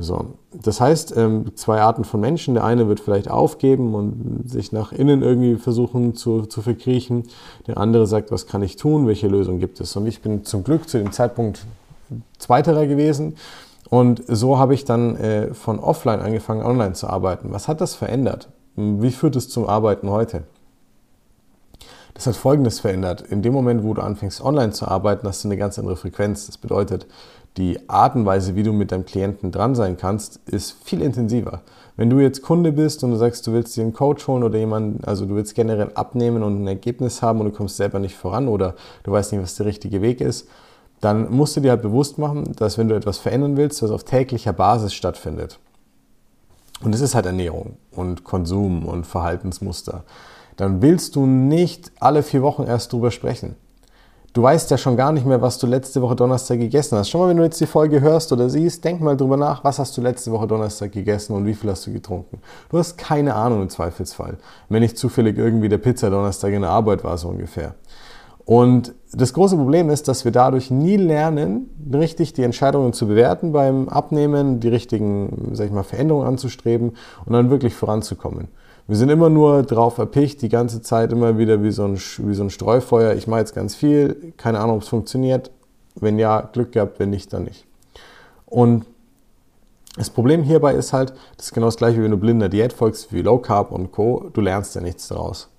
So, 0.00 0.34
das 0.52 0.80
heißt, 0.80 1.14
ähm, 1.16 1.54
zwei 1.56 1.82
Arten 1.82 2.04
von 2.04 2.20
Menschen. 2.20 2.54
Der 2.54 2.64
eine 2.64 2.88
wird 2.88 3.00
vielleicht 3.00 3.30
aufgeben 3.30 3.94
und 3.94 4.50
sich 4.50 4.72
nach 4.72 4.92
innen 4.92 5.22
irgendwie 5.22 5.56
versuchen 5.56 6.14
zu, 6.14 6.46
zu 6.46 6.62
verkriechen. 6.62 7.24
Der 7.66 7.76
andere 7.76 8.06
sagt, 8.06 8.32
was 8.32 8.46
kann 8.46 8.62
ich 8.62 8.76
tun? 8.76 9.06
Welche 9.06 9.28
Lösung 9.28 9.58
gibt 9.58 9.78
es? 9.80 9.94
Und 9.96 10.06
ich 10.06 10.22
bin 10.22 10.44
zum 10.44 10.64
Glück 10.64 10.88
zu 10.88 10.96
dem 10.96 11.12
Zeitpunkt 11.12 11.66
zweiterer 12.38 12.86
gewesen. 12.86 13.36
Und 13.90 14.22
so 14.26 14.58
habe 14.58 14.72
ich 14.72 14.86
dann 14.86 15.16
äh, 15.16 15.52
von 15.52 15.78
offline 15.78 16.20
angefangen, 16.20 16.62
online 16.62 16.94
zu 16.94 17.06
arbeiten. 17.06 17.52
Was 17.52 17.68
hat 17.68 17.82
das 17.82 17.94
verändert? 17.94 18.48
Wie 18.76 19.10
führt 19.10 19.36
es 19.36 19.50
zum 19.50 19.68
Arbeiten 19.68 20.08
heute? 20.08 20.44
Das 22.14 22.26
hat 22.26 22.36
Folgendes 22.36 22.80
verändert. 22.80 23.22
In 23.22 23.42
dem 23.42 23.52
Moment, 23.52 23.84
wo 23.84 23.94
du 23.94 24.02
anfängst, 24.02 24.42
online 24.42 24.72
zu 24.72 24.86
arbeiten, 24.86 25.26
hast 25.26 25.44
du 25.44 25.48
eine 25.48 25.56
ganz 25.56 25.78
andere 25.78 25.96
Frequenz. 25.96 26.46
Das 26.46 26.58
bedeutet, 26.58 27.06
die 27.56 27.88
Art 27.88 28.14
und 28.14 28.26
Weise, 28.26 28.54
wie 28.54 28.62
du 28.62 28.72
mit 28.72 28.92
deinem 28.92 29.04
Klienten 29.04 29.50
dran 29.50 29.74
sein 29.74 29.96
kannst, 29.96 30.40
ist 30.46 30.76
viel 30.84 31.02
intensiver. 31.02 31.62
Wenn 31.96 32.08
du 32.08 32.20
jetzt 32.20 32.42
Kunde 32.42 32.72
bist 32.72 33.04
und 33.04 33.10
du 33.10 33.16
sagst, 33.16 33.46
du 33.46 33.52
willst 33.52 33.76
dir 33.76 33.82
einen 33.82 33.92
Coach 33.92 34.26
holen 34.26 34.42
oder 34.42 34.58
jemanden, 34.58 35.04
also 35.04 35.26
du 35.26 35.34
willst 35.34 35.54
generell 35.54 35.90
abnehmen 35.94 36.42
und 36.42 36.62
ein 36.62 36.66
Ergebnis 36.66 37.20
haben 37.20 37.40
und 37.40 37.46
du 37.46 37.52
kommst 37.52 37.76
selber 37.76 37.98
nicht 37.98 38.16
voran 38.16 38.48
oder 38.48 38.74
du 39.02 39.12
weißt 39.12 39.32
nicht, 39.32 39.42
was 39.42 39.56
der 39.56 39.66
richtige 39.66 40.00
Weg 40.00 40.20
ist, 40.20 40.48
dann 41.00 41.30
musst 41.30 41.56
du 41.56 41.60
dir 41.60 41.72
halt 41.72 41.82
bewusst 41.82 42.18
machen, 42.18 42.52
dass 42.56 42.78
wenn 42.78 42.88
du 42.88 42.94
etwas 42.94 43.18
verändern 43.18 43.56
willst, 43.56 43.82
das 43.82 43.90
auf 43.90 44.04
täglicher 44.04 44.52
Basis 44.52 44.94
stattfindet. 44.94 45.58
Und 46.82 46.94
es 46.94 47.00
ist 47.00 47.14
halt 47.14 47.26
Ernährung 47.26 47.76
und 47.90 48.24
Konsum 48.24 48.86
und 48.86 49.06
Verhaltensmuster. 49.06 50.04
Dann 50.56 50.82
willst 50.82 51.16
du 51.16 51.26
nicht 51.26 51.92
alle 52.00 52.22
vier 52.22 52.42
Wochen 52.42 52.62
erst 52.62 52.92
drüber 52.92 53.10
sprechen. 53.10 53.56
Du 54.32 54.42
weißt 54.42 54.70
ja 54.70 54.78
schon 54.78 54.96
gar 54.96 55.10
nicht 55.10 55.26
mehr, 55.26 55.42
was 55.42 55.58
du 55.58 55.66
letzte 55.66 56.00
Woche 56.02 56.14
Donnerstag 56.14 56.60
gegessen 56.60 56.96
hast. 56.96 57.10
Schon 57.10 57.20
mal, 57.20 57.28
wenn 57.28 57.36
du 57.36 57.42
jetzt 57.42 57.60
die 57.60 57.66
Folge 57.66 58.00
hörst 58.00 58.30
oder 58.32 58.48
siehst, 58.48 58.84
denk 58.84 59.00
mal 59.00 59.16
drüber 59.16 59.36
nach, 59.36 59.64
was 59.64 59.80
hast 59.80 59.96
du 59.96 60.02
letzte 60.02 60.30
Woche 60.30 60.46
Donnerstag 60.46 60.92
gegessen 60.92 61.34
und 61.34 61.46
wie 61.46 61.54
viel 61.54 61.68
hast 61.68 61.84
du 61.88 61.92
getrunken. 61.92 62.38
Du 62.70 62.78
hast 62.78 62.96
keine 62.96 63.34
Ahnung 63.34 63.62
im 63.62 63.68
Zweifelsfall, 63.68 64.38
wenn 64.68 64.82
nicht 64.82 64.96
zufällig 64.96 65.36
irgendwie 65.36 65.68
der 65.68 65.78
Pizza 65.78 66.10
Donnerstag 66.10 66.52
in 66.52 66.62
der 66.62 66.70
Arbeit 66.70 67.02
war, 67.02 67.18
so 67.18 67.26
ungefähr. 67.26 67.74
Und 68.44 68.94
das 69.12 69.32
große 69.32 69.56
Problem 69.56 69.90
ist, 69.90 70.06
dass 70.06 70.24
wir 70.24 70.30
dadurch 70.30 70.70
nie 70.70 70.96
lernen, 70.96 71.68
richtig 71.92 72.32
die 72.32 72.44
Entscheidungen 72.44 72.92
zu 72.92 73.08
bewerten 73.08 73.50
beim 73.50 73.88
Abnehmen, 73.88 74.60
die 74.60 74.68
richtigen, 74.68 75.50
sag 75.54 75.66
ich 75.66 75.72
mal, 75.72 75.82
Veränderungen 75.82 76.28
anzustreben 76.28 76.92
und 77.26 77.32
dann 77.32 77.50
wirklich 77.50 77.74
voranzukommen. 77.74 78.46
Wir 78.90 78.96
sind 78.96 79.08
immer 79.08 79.30
nur 79.30 79.62
drauf 79.62 79.98
erpicht, 79.98 80.42
die 80.42 80.48
ganze 80.48 80.82
Zeit 80.82 81.12
immer 81.12 81.38
wieder 81.38 81.62
wie 81.62 81.70
so 81.70 81.84
ein, 81.84 81.94
wie 81.94 82.34
so 82.34 82.42
ein 82.42 82.50
Streufeuer. 82.50 83.14
Ich 83.14 83.28
mache 83.28 83.38
jetzt 83.38 83.54
ganz 83.54 83.76
viel, 83.76 84.32
keine 84.36 84.58
Ahnung, 84.58 84.78
ob 84.78 84.82
es 84.82 84.88
funktioniert. 84.88 85.52
Wenn 85.94 86.18
ja, 86.18 86.40
Glück 86.40 86.72
gehabt, 86.72 86.98
wenn 86.98 87.10
nicht, 87.10 87.32
dann 87.32 87.44
nicht. 87.44 87.66
Und 88.46 88.86
das 89.96 90.10
Problem 90.10 90.42
hierbei 90.42 90.74
ist 90.74 90.92
halt, 90.92 91.12
das 91.36 91.46
ist 91.46 91.52
genau 91.52 91.68
das 91.68 91.76
gleiche, 91.76 92.00
wie 92.00 92.02
wenn 92.02 92.10
du 92.10 92.16
blinder 92.16 92.48
Diät 92.48 92.72
folgst, 92.72 93.12
wie 93.12 93.22
Low 93.22 93.38
Carb 93.38 93.70
und 93.70 93.92
Co. 93.92 94.28
Du 94.32 94.40
lernst 94.40 94.74
ja 94.74 94.80
nichts 94.80 95.06
daraus. 95.06 95.50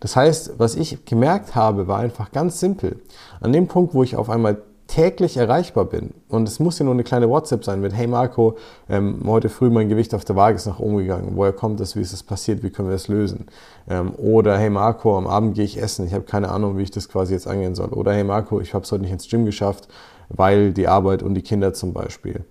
Das 0.00 0.16
heißt, 0.16 0.54
was 0.56 0.74
ich 0.74 1.04
gemerkt 1.04 1.54
habe, 1.54 1.88
war 1.88 1.98
einfach 1.98 2.32
ganz 2.32 2.58
simpel. 2.58 3.02
An 3.42 3.52
dem 3.52 3.68
Punkt, 3.68 3.92
wo 3.92 4.02
ich 4.02 4.16
auf 4.16 4.30
einmal 4.30 4.62
täglich 4.88 5.36
erreichbar 5.36 5.84
bin, 5.84 6.14
und 6.28 6.48
es 6.48 6.58
muss 6.58 6.78
ja 6.78 6.84
nur 6.84 6.94
eine 6.94 7.04
kleine 7.04 7.28
WhatsApp 7.28 7.64
sein 7.64 7.80
mit, 7.80 7.94
hey 7.94 8.08
Marco, 8.08 8.56
ähm, 8.88 9.20
heute 9.26 9.48
früh 9.48 9.70
mein 9.70 9.88
Gewicht 9.88 10.14
auf 10.14 10.24
der 10.24 10.34
Waage 10.34 10.56
ist 10.56 10.66
nach 10.66 10.80
oben 10.80 10.96
gegangen, 10.96 11.32
woher 11.34 11.52
kommt 11.52 11.78
das, 11.78 11.94
wie 11.94 12.00
ist 12.00 12.12
das 12.12 12.22
passiert, 12.22 12.62
wie 12.62 12.70
können 12.70 12.88
wir 12.88 12.94
das 12.94 13.06
lösen? 13.06 13.46
Ähm, 13.88 14.12
oder 14.16 14.58
hey 14.58 14.70
Marco, 14.70 15.16
am 15.16 15.26
Abend 15.26 15.54
gehe 15.54 15.64
ich 15.64 15.80
essen, 15.80 16.06
ich 16.06 16.14
habe 16.14 16.24
keine 16.24 16.48
Ahnung, 16.48 16.78
wie 16.78 16.82
ich 16.82 16.90
das 16.90 17.08
quasi 17.08 17.34
jetzt 17.34 17.46
angehen 17.46 17.74
soll. 17.74 17.90
Oder 17.90 18.14
hey 18.14 18.24
Marco, 18.24 18.60
ich 18.60 18.74
habe 18.74 18.84
es 18.84 18.90
heute 18.90 19.02
nicht 19.02 19.12
ins 19.12 19.28
Gym 19.28 19.44
geschafft, 19.44 19.88
weil 20.30 20.72
die 20.72 20.88
Arbeit 20.88 21.22
und 21.22 21.34
die 21.34 21.42
Kinder 21.42 21.72
zum 21.74 21.92
Beispiel 21.92 22.44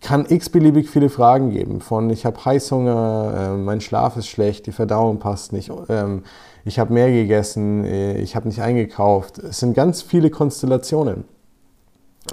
kann 0.00 0.26
x-beliebig 0.28 0.90
viele 0.90 1.08
Fragen 1.08 1.50
geben. 1.50 1.80
Von 1.80 2.10
ich 2.10 2.26
habe 2.26 2.44
Heißhunger, 2.44 3.34
äh, 3.54 3.56
mein 3.56 3.80
Schlaf 3.80 4.16
ist 4.16 4.26
schlecht, 4.26 4.66
die 4.66 4.72
Verdauung 4.72 5.18
passt 5.18 5.52
nicht, 5.52 5.70
ähm, 5.88 6.22
ich 6.64 6.78
habe 6.78 6.92
mehr 6.92 7.10
gegessen, 7.10 7.84
äh, 7.84 8.18
ich 8.18 8.34
habe 8.36 8.48
nicht 8.48 8.60
eingekauft. 8.60 9.38
Es 9.38 9.60
sind 9.60 9.74
ganz 9.74 10.02
viele 10.02 10.30
Konstellationen. 10.30 11.24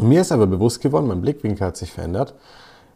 Mir 0.01 0.21
ist 0.21 0.31
aber 0.31 0.47
bewusst 0.47 0.81
geworden, 0.81 1.07
mein 1.07 1.21
Blickwinkel 1.21 1.67
hat 1.67 1.77
sich 1.77 1.91
verändert. 1.91 2.33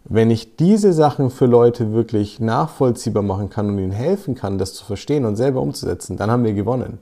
Wenn 0.06 0.32
ich 0.32 0.56
diese 0.56 0.94
Sachen 0.94 1.30
für 1.30 1.46
Leute 1.46 1.94
wirklich 1.94 2.40
nachvollziehbar 2.40 3.24
machen 3.24 3.50
kann 3.50 3.70
und 3.70 3.78
ihnen 3.78 3.92
helfen 3.92 4.36
kann, 4.36 4.58
das 4.58 4.74
zu 4.74 4.86
verstehen 4.86 5.26
und 5.26 5.36
selber 5.36 5.62
umzusetzen, 5.62 6.18
dann 6.18 6.32
haben 6.32 6.44
wir 6.44 6.54
gewonnen. 6.54 7.00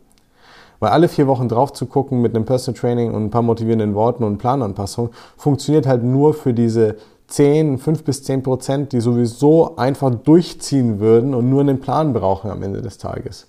Weil 0.79 0.89
alle 0.89 1.07
vier 1.07 1.27
Wochen 1.27 1.47
drauf 1.47 1.71
zu 1.71 1.85
gucken 1.85 2.21
mit 2.21 2.35
einem 2.35 2.45
Personal 2.45 2.79
Training 2.79 3.13
und 3.13 3.25
ein 3.25 3.29
paar 3.29 3.41
motivierenden 3.41 3.95
Worten 3.95 4.23
und 4.23 4.37
Plananpassungen 4.37 5.11
funktioniert 5.37 5.87
halt 5.87 6.03
nur 6.03 6.33
für 6.33 6.53
diese 6.53 6.97
10, 7.27 7.77
5 7.77 8.03
bis 8.03 8.23
10 8.23 8.43
Prozent, 8.43 8.91
die 8.91 8.99
sowieso 8.99 9.77
einfach 9.77 10.13
durchziehen 10.13 10.99
würden 10.99 11.33
und 11.33 11.49
nur 11.49 11.61
einen 11.61 11.79
Plan 11.79 12.11
brauchen 12.11 12.51
am 12.51 12.61
Ende 12.63 12.81
des 12.81 12.97
Tages. 12.97 13.47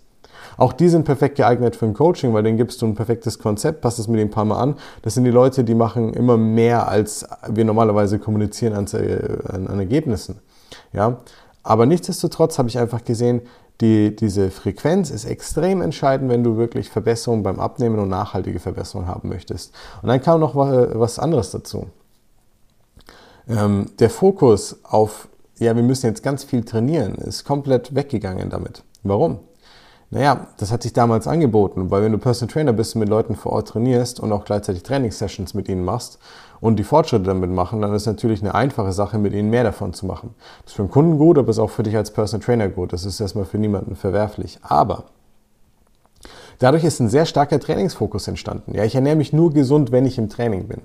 Auch 0.57 0.73
die 0.73 0.89
sind 0.89 1.05
perfekt 1.05 1.37
geeignet 1.37 1.77
für 1.77 1.87
ein 1.87 1.95
Coaching, 1.95 2.33
weil 2.33 2.43
denen 2.43 2.57
gibst 2.57 2.81
du 2.81 2.87
ein 2.87 2.95
perfektes 2.95 3.39
Konzept, 3.39 3.81
passt 3.81 3.99
es 3.99 4.09
mit 4.09 4.21
ein 4.21 4.31
paar 4.31 4.45
Mal 4.45 4.59
an. 4.59 4.77
Das 5.03 5.15
sind 5.15 5.25
die 5.25 5.31
Leute, 5.31 5.65
die 5.65 5.75
machen 5.75 6.15
immer 6.15 6.37
mehr, 6.37 6.89
als 6.89 7.27
wir 7.49 7.65
normalerweise 7.65 8.19
kommunizieren 8.19 8.73
an, 8.73 8.87
an, 9.49 9.67
an 9.67 9.79
Ergebnissen. 9.79 10.41
Ja? 10.93 11.19
Aber 11.63 11.87
nichtsdestotrotz 11.87 12.59
habe 12.59 12.69
ich 12.69 12.79
einfach 12.79 13.05
gesehen, 13.05 13.43
die, 13.81 14.17
diese 14.17 14.51
Frequenz 14.51 15.11
ist 15.11 15.27
extrem 15.27 15.83
entscheidend, 15.83 16.31
wenn 16.31 16.43
du 16.43 16.57
wirklich 16.57 16.89
Verbesserungen 16.89 17.43
beim 17.43 17.61
Abnehmen 17.61 17.99
und 17.99 18.09
nachhaltige 18.09 18.59
Verbesserungen 18.59 19.09
haben 19.09 19.29
möchtest. 19.29 19.75
Und 20.01 20.09
dann 20.09 20.23
kam 20.23 20.41
noch 20.41 20.55
was 20.55 21.19
anderes 21.19 21.51
dazu. 21.51 21.89
Ähm, 23.49 23.91
der 23.99 24.09
Fokus 24.09 24.79
auf, 24.83 25.29
ja, 25.59 25.77
wir 25.77 25.83
müssen 25.83 26.07
jetzt 26.07 26.23
ganz 26.23 26.43
viel 26.43 26.65
trainieren, 26.65 27.17
ist 27.17 27.45
komplett 27.45 27.95
weggegangen 27.95 28.49
damit. 28.49 28.83
Warum? 29.03 29.41
Naja, 30.11 30.47
das 30.59 30.71
hat 30.71 30.85
sich 30.85 30.93
damals 30.93 31.27
angeboten, 31.27 31.91
weil 31.91 32.03
wenn 32.03 32.13
du 32.13 32.19
Personal 32.19 32.53
Trainer 32.53 32.73
bist 32.73 32.95
und 32.95 33.01
mit 33.01 33.09
Leuten 33.09 33.35
vor 33.35 33.53
Ort 33.53 33.69
trainierst 33.69 34.21
und 34.21 34.33
auch 34.33 34.45
gleichzeitig 34.45 34.85
Trainingssessions 34.85 35.55
mit 35.55 35.69
ihnen 35.69 35.85
machst 35.85 36.21
und 36.61 36.77
die 36.77 36.85
Fortschritte 36.85 37.25
damit 37.25 37.51
machen, 37.51 37.83
dann 37.83 37.93
ist 37.93 38.07
natürlich 38.07 38.41
eine 38.41 38.55
einfache 38.55 38.93
Sache, 38.93 39.19
mit 39.19 39.33
ihnen 39.33 39.51
mehr 39.51 39.65
davon 39.65 39.95
zu 39.95 40.07
machen. 40.07 40.35
Das 40.63 40.73
ist 40.73 40.77
für 40.77 40.83
den 40.83 40.91
Kunden 40.91 41.19
gut, 41.19 41.39
aber 41.39 41.49
ist 41.49 41.59
auch 41.59 41.71
für 41.71 41.83
dich 41.83 41.97
als 41.97 42.13
Personal 42.13 42.45
Trainer 42.45 42.69
gut. 42.69 42.93
Das 42.93 43.05
ist 43.05 43.21
erstmal 43.21 43.47
für 43.47 43.59
niemanden 43.59 43.97
verwerflich. 43.97 44.61
Aber 44.63 45.05
dadurch 46.59 46.85
ist 46.85 47.01
ein 47.01 47.09
sehr 47.09 47.27
starker 47.27 47.61
Trainingsfokus 47.61 48.29
entstanden. 48.29 48.75
Ja, 48.75 48.85
ich 48.85 48.95
ernähre 48.95 49.17
mich 49.17 49.33
nur 49.33 49.53
gesund, 49.53 49.93
wenn 49.93 50.07
ich 50.07 50.19
im 50.19 50.29
Training 50.29 50.69
bin. 50.69 50.83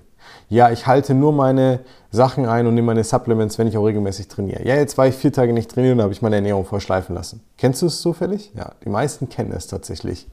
Ja, 0.50 0.70
ich 0.70 0.86
halte 0.86 1.14
nur 1.14 1.32
meine 1.32 1.80
Sachen 2.12 2.46
ein 2.46 2.68
und 2.68 2.74
nehme 2.74 2.88
meine 2.88 3.04
Supplements, 3.04 3.58
wenn 3.58 3.68
ich 3.68 3.78
auch 3.78 3.86
regelmäßig 3.86 4.28
trainiere. 4.28 4.68
Ja, 4.68 4.76
jetzt 4.76 4.98
war 4.98 5.08
ich 5.08 5.16
vier 5.16 5.32
Tage 5.32 5.54
nicht 5.54 5.72
trainieren 5.72 5.98
und 5.98 6.04
habe 6.04 6.14
ich 6.14 6.22
meine 6.22 6.36
Ernährung 6.36 6.66
voll 6.66 6.82
schleifen 6.82 7.16
lassen. 7.16 7.42
Kennst 7.58 7.82
du 7.82 7.86
es 7.86 8.02
zufällig? 8.02 8.52
Ja, 8.56 8.74
die 8.84 8.90
meisten 8.90 9.30
kennen 9.30 9.54
es 9.56 9.68
tatsächlich. 9.68 10.28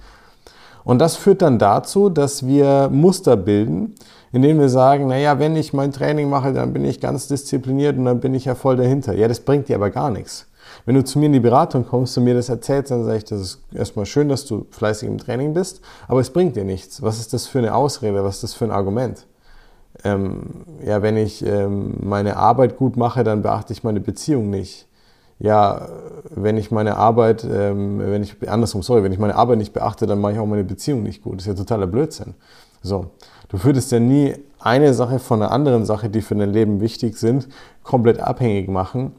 Und 0.82 0.98
das 0.98 1.16
führt 1.16 1.42
dann 1.42 1.58
dazu, 1.58 2.08
dass 2.08 2.46
wir 2.46 2.88
Muster 2.90 3.36
bilden, 3.36 3.94
in 4.32 4.42
denen 4.42 4.58
wir 4.58 4.68
sagen, 4.68 5.06
naja, 5.06 5.38
wenn 5.38 5.54
ich 5.54 5.72
mein 5.72 5.92
Training 5.92 6.28
mache, 6.28 6.52
dann 6.52 6.72
bin 6.72 6.84
ich 6.84 7.00
ganz 7.00 7.28
diszipliniert 7.28 7.96
und 7.96 8.04
dann 8.04 8.20
bin 8.20 8.34
ich 8.34 8.46
ja 8.46 8.54
voll 8.54 8.76
dahinter. 8.76 9.14
Ja, 9.14 9.28
das 9.28 9.40
bringt 9.40 9.68
dir 9.68 9.76
aber 9.76 9.90
gar 9.90 10.10
nichts. 10.10 10.47
Wenn 10.84 10.94
du 10.94 11.04
zu 11.04 11.18
mir 11.18 11.26
in 11.26 11.32
die 11.32 11.40
Beratung 11.40 11.86
kommst 11.86 12.16
und 12.18 12.24
mir 12.24 12.34
das 12.34 12.48
erzählst, 12.48 12.90
dann 12.90 13.04
sage 13.04 13.18
ich, 13.18 13.24
das 13.24 13.40
ist 13.40 13.62
erstmal 13.72 14.06
schön, 14.06 14.28
dass 14.28 14.46
du 14.46 14.66
fleißig 14.70 15.08
im 15.08 15.18
Training 15.18 15.54
bist, 15.54 15.80
aber 16.06 16.20
es 16.20 16.30
bringt 16.30 16.56
dir 16.56 16.64
nichts. 16.64 17.02
Was 17.02 17.18
ist 17.18 17.32
das 17.32 17.46
für 17.46 17.58
eine 17.58 17.74
Ausrede? 17.74 18.24
Was 18.24 18.36
ist 18.36 18.44
das 18.44 18.54
für 18.54 18.64
ein 18.64 18.70
Argument? 18.70 19.26
ähm, 20.04 20.42
ja, 20.84 21.02
wenn 21.02 21.16
ich 21.16 21.44
ähm, 21.44 21.94
meine 22.00 22.36
Arbeit 22.36 22.76
gut 22.76 22.96
mache, 22.96 23.24
dann 23.24 23.42
beachte 23.42 23.72
ich 23.72 23.84
meine 23.84 24.00
Beziehung 24.00 24.50
nicht. 24.50 24.86
Ja, 25.40 25.88
wenn 26.30 26.56
ich 26.56 26.70
meine 26.70 26.96
Arbeit, 26.96 27.44
ähm, 27.44 28.00
wenn 28.00 28.22
ich, 28.22 28.48
andersrum, 28.48 28.82
sorry, 28.82 29.04
wenn 29.04 29.12
ich 29.12 29.20
meine 29.20 29.36
Arbeit 29.36 29.58
nicht 29.58 29.72
beachte, 29.72 30.06
dann 30.06 30.20
mache 30.20 30.32
ich 30.32 30.38
auch 30.38 30.46
meine 30.46 30.64
Beziehung 30.64 31.02
nicht 31.02 31.22
gut. 31.22 31.36
Das 31.36 31.42
ist 31.42 31.46
ja 31.46 31.54
totaler 31.54 31.86
Blödsinn. 31.86 32.34
So. 32.82 33.06
Du 33.48 33.62
würdest 33.64 33.92
ja 33.92 34.00
nie 34.00 34.34
eine 34.58 34.92
Sache 34.94 35.18
von 35.18 35.42
einer 35.42 35.52
anderen 35.52 35.84
Sache, 35.84 36.10
die 36.10 36.20
für 36.20 36.34
dein 36.34 36.52
Leben 36.52 36.80
wichtig 36.80 37.16
sind, 37.16 37.48
komplett 37.82 38.20
abhängig 38.20 38.68
machen 38.68 39.12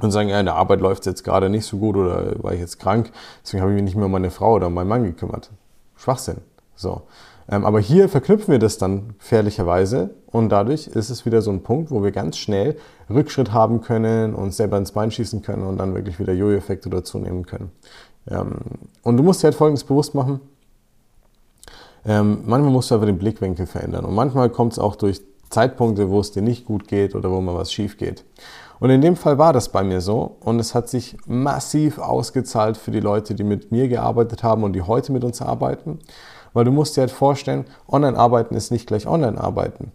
und 0.00 0.10
sagen, 0.10 0.28
ja, 0.28 0.40
in 0.40 0.46
der 0.46 0.56
Arbeit 0.56 0.80
läuft 0.80 1.02
es 1.02 1.06
jetzt 1.06 1.24
gerade 1.24 1.48
nicht 1.48 1.66
so 1.66 1.78
gut 1.78 1.96
oder 1.96 2.42
war 2.42 2.52
ich 2.52 2.60
jetzt 2.60 2.78
krank, 2.78 3.12
deswegen 3.42 3.62
habe 3.62 3.72
ich 3.72 3.76
mich 3.76 3.84
nicht 3.84 3.96
mehr 3.96 4.06
um 4.06 4.12
meine 4.12 4.30
Frau 4.30 4.54
oder 4.54 4.68
um 4.68 4.74
meinen 4.74 4.88
Mann 4.88 5.04
gekümmert. 5.04 5.50
Schwachsinn. 5.96 6.38
So. 6.74 7.02
Ähm, 7.48 7.64
aber 7.64 7.80
hier 7.80 8.08
verknüpfen 8.08 8.52
wir 8.52 8.58
das 8.58 8.78
dann 8.78 9.14
fährlicherweise 9.18 10.10
und 10.26 10.50
dadurch 10.50 10.86
ist 10.86 11.10
es 11.10 11.26
wieder 11.26 11.42
so 11.42 11.50
ein 11.50 11.62
Punkt, 11.62 11.90
wo 11.90 12.02
wir 12.02 12.12
ganz 12.12 12.38
schnell 12.38 12.76
Rückschritt 13.10 13.52
haben 13.52 13.80
können, 13.80 14.34
uns 14.34 14.56
selber 14.56 14.78
ins 14.78 14.92
Bein 14.92 15.10
schießen 15.10 15.42
können 15.42 15.64
und 15.64 15.76
dann 15.78 15.94
wirklich 15.94 16.18
wieder 16.18 16.32
Jojo-Effekte 16.32 16.88
dazu 16.88 17.18
nehmen 17.18 17.44
können. 17.44 17.70
Ähm, 18.30 18.54
und 19.02 19.16
du 19.16 19.22
musst 19.22 19.42
dir 19.42 19.48
halt 19.48 19.56
Folgendes 19.56 19.84
bewusst 19.84 20.14
machen. 20.14 20.40
Ähm, 22.04 22.42
manchmal 22.46 22.72
musst 22.72 22.90
du 22.90 22.94
einfach 22.94 23.06
den 23.06 23.18
Blickwinkel 23.18 23.66
verändern 23.66 24.04
und 24.04 24.14
manchmal 24.14 24.48
kommt 24.50 24.72
es 24.72 24.78
auch 24.78 24.96
durch 24.96 25.20
Zeitpunkte, 25.52 26.10
wo 26.10 26.20
es 26.20 26.32
dir 26.32 26.42
nicht 26.42 26.64
gut 26.64 26.88
geht 26.88 27.14
oder 27.14 27.30
wo 27.30 27.40
mal 27.40 27.54
was 27.54 27.72
schief 27.72 27.96
geht. 27.96 28.24
Und 28.80 28.90
in 28.90 29.00
dem 29.00 29.14
Fall 29.14 29.38
war 29.38 29.52
das 29.52 29.68
bei 29.68 29.84
mir 29.84 30.00
so 30.00 30.38
und 30.40 30.58
es 30.58 30.74
hat 30.74 30.88
sich 30.88 31.16
massiv 31.26 31.98
ausgezahlt 31.98 32.76
für 32.76 32.90
die 32.90 32.98
Leute, 32.98 33.34
die 33.34 33.44
mit 33.44 33.70
mir 33.70 33.86
gearbeitet 33.86 34.42
haben 34.42 34.64
und 34.64 34.72
die 34.72 34.82
heute 34.82 35.12
mit 35.12 35.22
uns 35.22 35.40
arbeiten. 35.40 36.00
Weil 36.52 36.64
du 36.64 36.72
musst 36.72 36.96
dir 36.96 37.02
halt 37.02 37.12
vorstellen, 37.12 37.66
Online-Arbeiten 37.88 38.56
ist 38.56 38.72
nicht 38.72 38.88
gleich 38.88 39.06
Online-Arbeiten. 39.06 39.92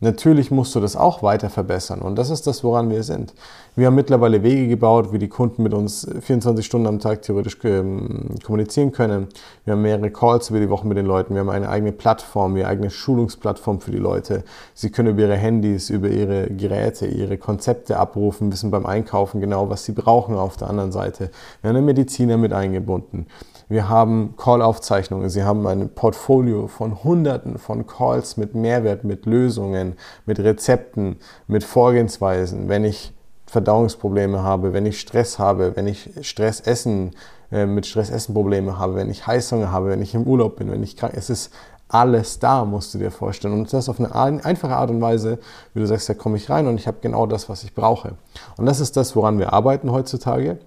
Natürlich 0.00 0.50
musst 0.50 0.74
du 0.74 0.80
das 0.80 0.94
auch 0.94 1.22
weiter 1.22 1.48
verbessern 1.48 2.02
und 2.02 2.16
das 2.16 2.28
ist 2.28 2.46
das, 2.46 2.62
woran 2.62 2.90
wir 2.90 3.02
sind. 3.02 3.32
Wir 3.76 3.86
haben 3.86 3.94
mittlerweile 3.94 4.42
Wege 4.42 4.68
gebaut, 4.68 5.10
wie 5.10 5.18
die 5.18 5.28
Kunden 5.28 5.62
mit 5.62 5.72
uns 5.72 6.06
24 6.20 6.66
Stunden 6.66 6.86
am 6.86 6.98
Tag 6.98 7.22
theoretisch 7.22 7.56
ähm, 7.64 8.34
kommunizieren 8.44 8.92
können. 8.92 9.28
Wir 9.64 9.72
haben 9.72 9.80
mehrere 9.80 10.10
Calls 10.10 10.50
über 10.50 10.60
die 10.60 10.68
Woche 10.68 10.86
mit 10.86 10.98
den 10.98 11.06
Leuten. 11.06 11.32
Wir 11.32 11.40
haben 11.40 11.48
eine 11.48 11.70
eigene 11.70 11.92
Plattform, 11.92 12.54
eine 12.54 12.66
eigene 12.66 12.90
Schulungsplattform 12.90 13.80
für 13.80 13.90
die 13.90 13.96
Leute. 13.96 14.44
Sie 14.74 14.90
können 14.90 15.08
über 15.08 15.22
ihre 15.22 15.36
Handys, 15.36 15.88
über 15.88 16.10
ihre 16.10 16.48
Geräte, 16.50 17.06
ihre 17.06 17.38
Konzepte 17.38 17.96
abrufen, 17.96 18.52
wissen 18.52 18.70
beim 18.70 18.84
Einkaufen 18.84 19.40
genau, 19.40 19.70
was 19.70 19.86
sie 19.86 19.92
brauchen 19.92 20.34
auf 20.34 20.58
der 20.58 20.68
anderen 20.68 20.92
Seite. 20.92 21.30
Wir 21.62 21.70
haben 21.70 21.76
einen 21.76 21.86
Mediziner 21.86 22.36
mit 22.36 22.52
eingebunden. 22.52 23.26
Wir 23.68 23.88
haben 23.88 24.34
Call-Aufzeichnungen. 24.36 25.28
Sie 25.28 25.42
haben 25.42 25.66
ein 25.66 25.88
Portfolio 25.88 26.68
von 26.68 27.02
Hunderten 27.02 27.58
von 27.58 27.84
Calls 27.86 28.36
mit 28.36 28.54
Mehrwert, 28.54 29.02
mit 29.02 29.26
Lösungen, 29.26 29.96
mit 30.24 30.38
Rezepten, 30.38 31.16
mit 31.48 31.64
Vorgehensweisen. 31.64 32.68
Wenn 32.68 32.84
ich 32.84 33.12
Verdauungsprobleme 33.46 34.42
habe, 34.42 34.72
wenn 34.72 34.86
ich 34.86 35.00
Stress 35.00 35.40
habe, 35.40 35.74
wenn 35.74 35.88
ich 35.88 36.10
Stressessen, 36.20 37.16
äh, 37.50 37.66
mit 37.66 37.86
Stressessen 37.86 38.34
Probleme 38.34 38.78
habe, 38.78 38.94
wenn 38.94 39.10
ich 39.10 39.26
Heißhunger 39.26 39.72
habe, 39.72 39.88
wenn 39.88 40.02
ich 40.02 40.14
im 40.14 40.24
Urlaub 40.24 40.56
bin, 40.56 40.70
wenn 40.70 40.82
ich 40.84 40.96
krank, 40.96 41.14
es 41.16 41.28
ist 41.28 41.52
alles 41.88 42.38
da, 42.38 42.64
musst 42.64 42.94
du 42.94 42.98
dir 42.98 43.10
vorstellen. 43.10 43.54
Und 43.54 43.72
das 43.72 43.88
auf 43.88 43.98
eine 44.00 44.14
einfache 44.14 44.76
Art 44.76 44.90
und 44.90 45.00
Weise, 45.00 45.38
wie 45.74 45.80
du 45.80 45.86
sagst, 45.86 46.08
da 46.08 46.14
komme 46.14 46.36
ich 46.36 46.50
rein 46.50 46.68
und 46.68 46.78
ich 46.78 46.86
habe 46.86 46.98
genau 47.00 47.26
das, 47.26 47.48
was 47.48 47.64
ich 47.64 47.74
brauche. 47.74 48.14
Und 48.56 48.66
das 48.66 48.78
ist 48.78 48.96
das, 48.96 49.16
woran 49.16 49.38
wir 49.38 49.52
arbeiten 49.52 49.90
heutzutage. 49.90 50.58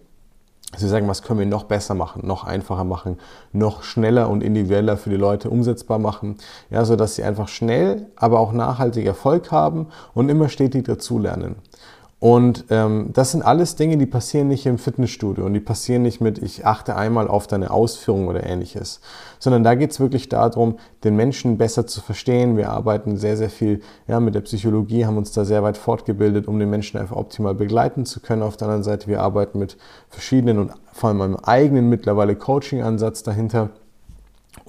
Sie 0.78 0.88
sagen, 0.88 1.08
was 1.08 1.24
können 1.24 1.40
wir 1.40 1.48
noch 1.48 1.64
besser 1.64 1.96
machen, 1.96 2.28
noch 2.28 2.44
einfacher 2.44 2.84
machen, 2.84 3.18
noch 3.52 3.82
schneller 3.82 4.30
und 4.30 4.44
individueller 4.44 4.98
für 4.98 5.10
die 5.10 5.16
Leute 5.16 5.50
umsetzbar 5.50 5.98
machen, 5.98 6.38
ja, 6.70 6.86
sodass 6.86 7.16
sie 7.16 7.24
einfach 7.24 7.48
schnell, 7.48 8.08
aber 8.16 8.40
auch 8.40 8.54
nachhaltig 8.54 9.06
Erfolg 9.06 9.52
haben 9.52 9.88
und 10.14 10.30
immer 10.30 10.48
stetig 10.48 10.86
dazulernen. 10.86 11.56
Und 12.20 12.66
ähm, 12.70 13.12
das 13.14 13.32
sind 13.32 13.44
alles 13.44 13.78
Dinge, 13.78 13.96
die 13.98 14.06
passieren 14.06 14.50
nicht 14.50 14.66
im 14.66 14.78
Fitnessstudio 14.78 15.46
und 15.46 15.54
die 15.54 15.62
passieren 15.62 16.02
nicht 16.02 16.20
mit, 16.20 16.40
ich 16.40 16.66
achte 16.66 16.98
einmal 16.98 17.30
auf 17.30 17.48
deine 17.48 17.72
Ausführung 17.72 18.28
oder 18.28 18.46
ähnliches, 18.46 19.00
sondern 19.40 19.64
da 19.64 19.74
geht 19.76 19.92
es 19.92 20.02
wirklich 20.02 20.28
darum, 20.28 20.80
den 21.06 21.16
Menschen 21.16 21.58
besser 21.58 21.88
zu 21.88 22.02
verstehen. 22.02 22.58
Wir 22.58 22.72
arbeiten 22.72 23.16
sehr, 23.16 23.38
sehr 23.38 23.50
viel 23.50 23.80
ja, 24.06 24.20
mit 24.20 24.36
der 24.36 24.42
Psychologie, 24.42 25.06
haben 25.06 25.16
uns 25.16 25.32
da 25.32 25.46
sehr 25.46 25.64
weit 25.64 25.78
fortgebildet, 25.78 26.50
um 26.50 26.60
den 26.60 26.70
Menschen 26.70 27.00
einfach 27.00 27.16
optimal 27.16 27.56
begleiten 27.56 28.06
zu 28.06 28.20
können. 28.20 28.44
Auf 28.44 28.58
der 28.58 28.68
anderen 28.68 28.84
Seite, 28.84 29.08
wir 29.08 29.22
arbeiten 29.22 29.58
mit 29.58 29.78
verschiedenen 30.10 30.60
und 30.60 30.74
vor 30.92 31.10
allem 31.10 31.22
einem 31.22 31.38
eigenen 31.38 31.88
mittlerweile 31.88 32.36
Coaching-Ansatz 32.36 33.24
dahinter 33.24 33.70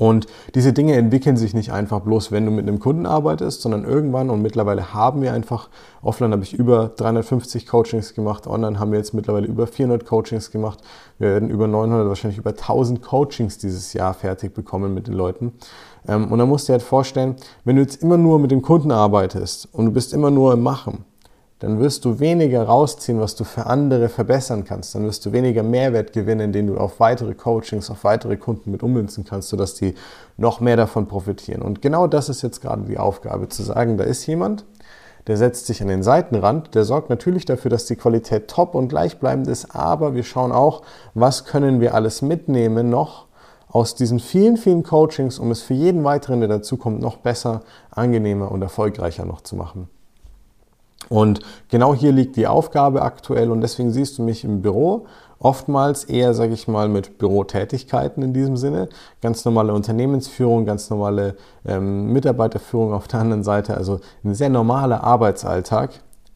und 0.00 0.28
diese 0.54 0.72
Dinge 0.72 0.94
entwickeln 0.94 1.36
sich 1.36 1.52
nicht 1.52 1.72
einfach 1.72 2.00
bloß, 2.00 2.32
wenn 2.32 2.46
du 2.46 2.50
mit 2.50 2.66
einem 2.66 2.78
Kunden 2.78 3.04
arbeitest, 3.04 3.60
sondern 3.60 3.84
irgendwann 3.84 4.30
und 4.30 4.40
mittlerweile 4.40 4.94
haben 4.94 5.20
wir 5.20 5.34
einfach, 5.34 5.68
offline 6.00 6.32
habe 6.32 6.42
ich 6.42 6.54
über 6.54 6.88
350 6.96 7.66
Coachings 7.66 8.14
gemacht, 8.14 8.46
online 8.46 8.80
haben 8.80 8.92
wir 8.92 8.98
jetzt 8.98 9.12
mittlerweile 9.12 9.46
über 9.46 9.66
400 9.66 10.06
Coachings 10.06 10.50
gemacht. 10.50 10.78
Wir 11.18 11.28
werden 11.28 11.50
über 11.50 11.68
900, 11.68 12.08
wahrscheinlich 12.08 12.38
über 12.38 12.52
1000 12.52 13.02
Coachings 13.02 13.58
dieses 13.58 13.92
Jahr 13.92 14.14
fertig 14.14 14.54
bekommen 14.54 14.94
mit 14.94 15.06
den 15.06 15.12
Leuten. 15.12 15.52
Ähm, 16.08 16.32
und 16.32 16.38
dann 16.38 16.48
musst 16.48 16.66
du 16.66 16.72
dir 16.72 16.78
halt 16.78 16.82
vorstellen, 16.82 17.36
wenn 17.66 17.76
du 17.76 17.82
jetzt 17.82 18.02
immer 18.02 18.16
nur 18.16 18.38
mit 18.38 18.50
dem 18.52 18.62
Kunden 18.62 18.92
arbeitest 18.92 19.68
und 19.70 19.84
du 19.84 19.92
bist 19.92 20.14
immer 20.14 20.30
nur 20.30 20.54
im 20.54 20.62
Machen, 20.62 21.04
dann 21.60 21.78
wirst 21.78 22.06
du 22.06 22.20
weniger 22.20 22.62
rausziehen, 22.64 23.20
was 23.20 23.36
du 23.36 23.44
für 23.44 23.66
andere 23.66 24.08
verbessern 24.08 24.64
kannst. 24.64 24.94
Dann 24.94 25.04
wirst 25.04 25.24
du 25.26 25.32
weniger 25.32 25.62
Mehrwert 25.62 26.14
gewinnen, 26.14 26.52
den 26.52 26.66
du 26.66 26.78
auf 26.78 27.00
weitere 27.00 27.34
Coachings, 27.34 27.90
auf 27.90 28.02
weitere 28.02 28.38
Kunden 28.38 28.70
mit 28.70 28.82
ummünzen 28.82 29.24
kannst, 29.24 29.50
sodass 29.50 29.74
die 29.74 29.94
noch 30.38 30.60
mehr 30.60 30.76
davon 30.76 31.06
profitieren. 31.06 31.60
Und 31.60 31.82
genau 31.82 32.06
das 32.06 32.30
ist 32.30 32.40
jetzt 32.40 32.62
gerade 32.62 32.82
die 32.82 32.98
Aufgabe, 32.98 33.48
zu 33.50 33.62
sagen, 33.62 33.98
da 33.98 34.04
ist 34.04 34.26
jemand, 34.26 34.64
der 35.26 35.36
setzt 35.36 35.66
sich 35.66 35.82
an 35.82 35.88
den 35.88 36.02
Seitenrand, 36.02 36.74
der 36.74 36.84
sorgt 36.84 37.10
natürlich 37.10 37.44
dafür, 37.44 37.70
dass 37.70 37.84
die 37.84 37.96
Qualität 37.96 38.48
top 38.48 38.74
und 38.74 38.88
gleichbleibend 38.88 39.46
ist, 39.46 39.76
aber 39.76 40.14
wir 40.14 40.24
schauen 40.24 40.52
auch, 40.52 40.80
was 41.12 41.44
können 41.44 41.82
wir 41.82 41.94
alles 41.94 42.22
mitnehmen 42.22 42.88
noch 42.88 43.26
aus 43.68 43.94
diesen 43.94 44.18
vielen, 44.18 44.56
vielen 44.56 44.82
Coachings, 44.82 45.38
um 45.38 45.50
es 45.50 45.60
für 45.60 45.74
jeden 45.74 46.04
weiteren, 46.04 46.40
der 46.40 46.48
dazukommt, 46.48 47.00
noch 47.00 47.18
besser, 47.18 47.60
angenehmer 47.90 48.50
und 48.50 48.62
erfolgreicher 48.62 49.26
noch 49.26 49.42
zu 49.42 49.56
machen. 49.56 49.88
Und 51.08 51.40
genau 51.68 51.94
hier 51.94 52.12
liegt 52.12 52.36
die 52.36 52.46
Aufgabe 52.46 53.02
aktuell 53.02 53.50
und 53.50 53.60
deswegen 53.62 53.90
siehst 53.90 54.18
du 54.18 54.22
mich 54.22 54.44
im 54.44 54.62
Büro 54.62 55.06
oftmals 55.40 56.04
eher, 56.04 56.34
sage 56.34 56.52
ich 56.52 56.68
mal, 56.68 56.88
mit 56.88 57.18
Bürotätigkeiten 57.18 58.22
in 58.22 58.32
diesem 58.32 58.56
Sinne. 58.56 58.88
Ganz 59.22 59.44
normale 59.44 59.72
Unternehmensführung, 59.72 60.66
ganz 60.66 60.90
normale 60.90 61.36
ähm, 61.64 62.12
Mitarbeiterführung 62.12 62.92
auf 62.92 63.08
der 63.08 63.20
anderen 63.20 63.42
Seite. 63.42 63.76
Also 63.76 64.00
ein 64.22 64.34
sehr 64.34 64.50
normaler 64.50 65.02
Arbeitsalltag 65.02 65.90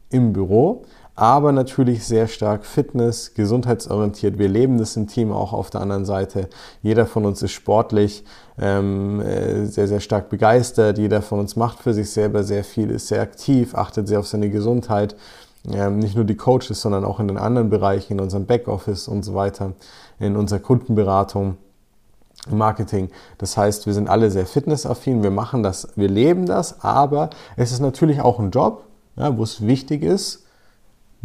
im 0.09 0.33
Büro 0.33 0.83
aber 1.15 1.51
natürlich 1.53 2.05
sehr 2.05 2.27
stark 2.27 2.65
Fitness, 2.65 3.33
gesundheitsorientiert. 3.33 4.37
Wir 4.37 4.49
leben 4.49 4.77
das 4.77 4.97
im 4.97 5.07
Team 5.07 5.31
auch 5.31 5.53
auf 5.53 5.69
der 5.69 5.81
anderen 5.81 6.05
Seite. 6.05 6.49
Jeder 6.81 7.05
von 7.05 7.25
uns 7.25 7.41
ist 7.41 7.53
sportlich, 7.53 8.25
ähm, 8.59 9.21
äh, 9.21 9.65
sehr, 9.65 9.87
sehr 9.87 10.01
stark 10.01 10.29
begeistert. 10.29 10.97
Jeder 10.97 11.21
von 11.21 11.39
uns 11.39 11.55
macht 11.55 11.79
für 11.79 11.93
sich 11.93 12.11
selber 12.11 12.43
sehr 12.43 12.65
viel, 12.65 12.91
ist 12.91 13.07
sehr 13.07 13.21
aktiv, 13.21 13.75
achtet 13.75 14.07
sehr 14.07 14.19
auf 14.19 14.27
seine 14.27 14.49
Gesundheit. 14.49 15.15
Ähm, 15.71 15.99
nicht 15.99 16.15
nur 16.15 16.25
die 16.25 16.35
Coaches, 16.35 16.81
sondern 16.81 17.05
auch 17.05 17.19
in 17.19 17.29
den 17.29 17.37
anderen 17.37 17.69
Bereichen, 17.69 18.13
in 18.13 18.19
unserem 18.19 18.45
Backoffice 18.45 19.07
und 19.07 19.23
so 19.23 19.33
weiter, 19.33 19.71
in 20.19 20.35
unserer 20.35 20.59
Kundenberatung. 20.59 21.57
Marketing. 22.47 23.09
Das 23.39 23.57
heißt, 23.57 23.87
wir 23.87 23.93
sind 23.93 24.07
alle 24.07 24.29
sehr 24.29 24.45
fitnessaffin, 24.45 25.23
wir 25.23 25.31
machen 25.31 25.63
das, 25.63 25.87
wir 25.95 26.09
leben 26.09 26.45
das, 26.45 26.83
aber 26.83 27.31
es 27.55 27.71
ist 27.71 27.79
natürlich 27.79 28.21
auch 28.21 28.39
ein 28.39 28.51
Job, 28.51 28.83
ja, 29.15 29.35
wo 29.35 29.41
es 29.41 29.65
wichtig 29.65 30.03
ist, 30.03 30.44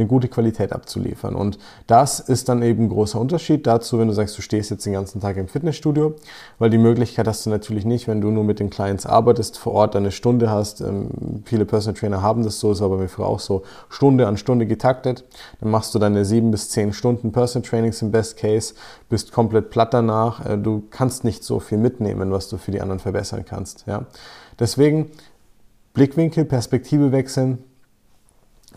eine 0.00 0.08
gute 0.08 0.28
Qualität 0.28 0.72
abzuliefern. 0.72 1.34
Und 1.34 1.58
das 1.86 2.20
ist 2.20 2.48
dann 2.48 2.62
eben 2.62 2.84
ein 2.84 2.88
großer 2.88 3.20
Unterschied 3.20 3.66
dazu, 3.66 3.98
wenn 3.98 4.08
du 4.08 4.14
sagst, 4.14 4.36
du 4.36 4.42
stehst 4.42 4.70
jetzt 4.70 4.86
den 4.86 4.94
ganzen 4.94 5.20
Tag 5.20 5.36
im 5.36 5.46
Fitnessstudio, 5.46 6.14
weil 6.58 6.70
die 6.70 6.78
Möglichkeit 6.78 7.28
hast 7.28 7.46
du 7.46 7.50
natürlich 7.50 7.84
nicht, 7.84 8.08
wenn 8.08 8.20
du 8.20 8.30
nur 8.30 8.44
mit 8.44 8.58
den 8.58 8.70
Clients 8.70 9.06
arbeitest, 9.06 9.58
vor 9.58 9.74
Ort 9.74 9.94
eine 9.94 10.10
Stunde 10.10 10.50
hast. 10.50 10.80
Ähm, 10.80 11.42
viele 11.44 11.66
Personal 11.66 11.98
Trainer 11.98 12.22
haben 12.22 12.42
das 12.42 12.58
so, 12.58 12.72
ist 12.72 12.82
aber 12.82 12.96
mir 12.96 13.08
früher 13.08 13.26
auch 13.26 13.40
so, 13.40 13.62
Stunde 13.88 14.26
an 14.26 14.36
Stunde 14.36 14.66
getaktet. 14.66 15.24
Dann 15.60 15.70
machst 15.70 15.94
du 15.94 15.98
deine 15.98 16.24
sieben 16.24 16.50
bis 16.50 16.70
zehn 16.70 16.92
Stunden 16.92 17.32
Personal 17.32 17.68
Trainings 17.68 18.02
im 18.02 18.10
Best 18.10 18.36
Case, 18.38 18.74
bist 19.08 19.32
komplett 19.32 19.70
platt 19.70 19.94
danach. 19.94 20.44
Äh, 20.46 20.56
du 20.58 20.84
kannst 20.90 21.24
nicht 21.24 21.44
so 21.44 21.60
viel 21.60 21.78
mitnehmen, 21.78 22.32
was 22.32 22.48
du 22.48 22.56
für 22.56 22.70
die 22.70 22.80
anderen 22.80 23.00
verbessern 23.00 23.44
kannst. 23.44 23.84
Ja? 23.86 24.06
Deswegen 24.58 25.10
Blickwinkel, 25.92 26.44
Perspektive 26.44 27.12
wechseln, 27.12 27.58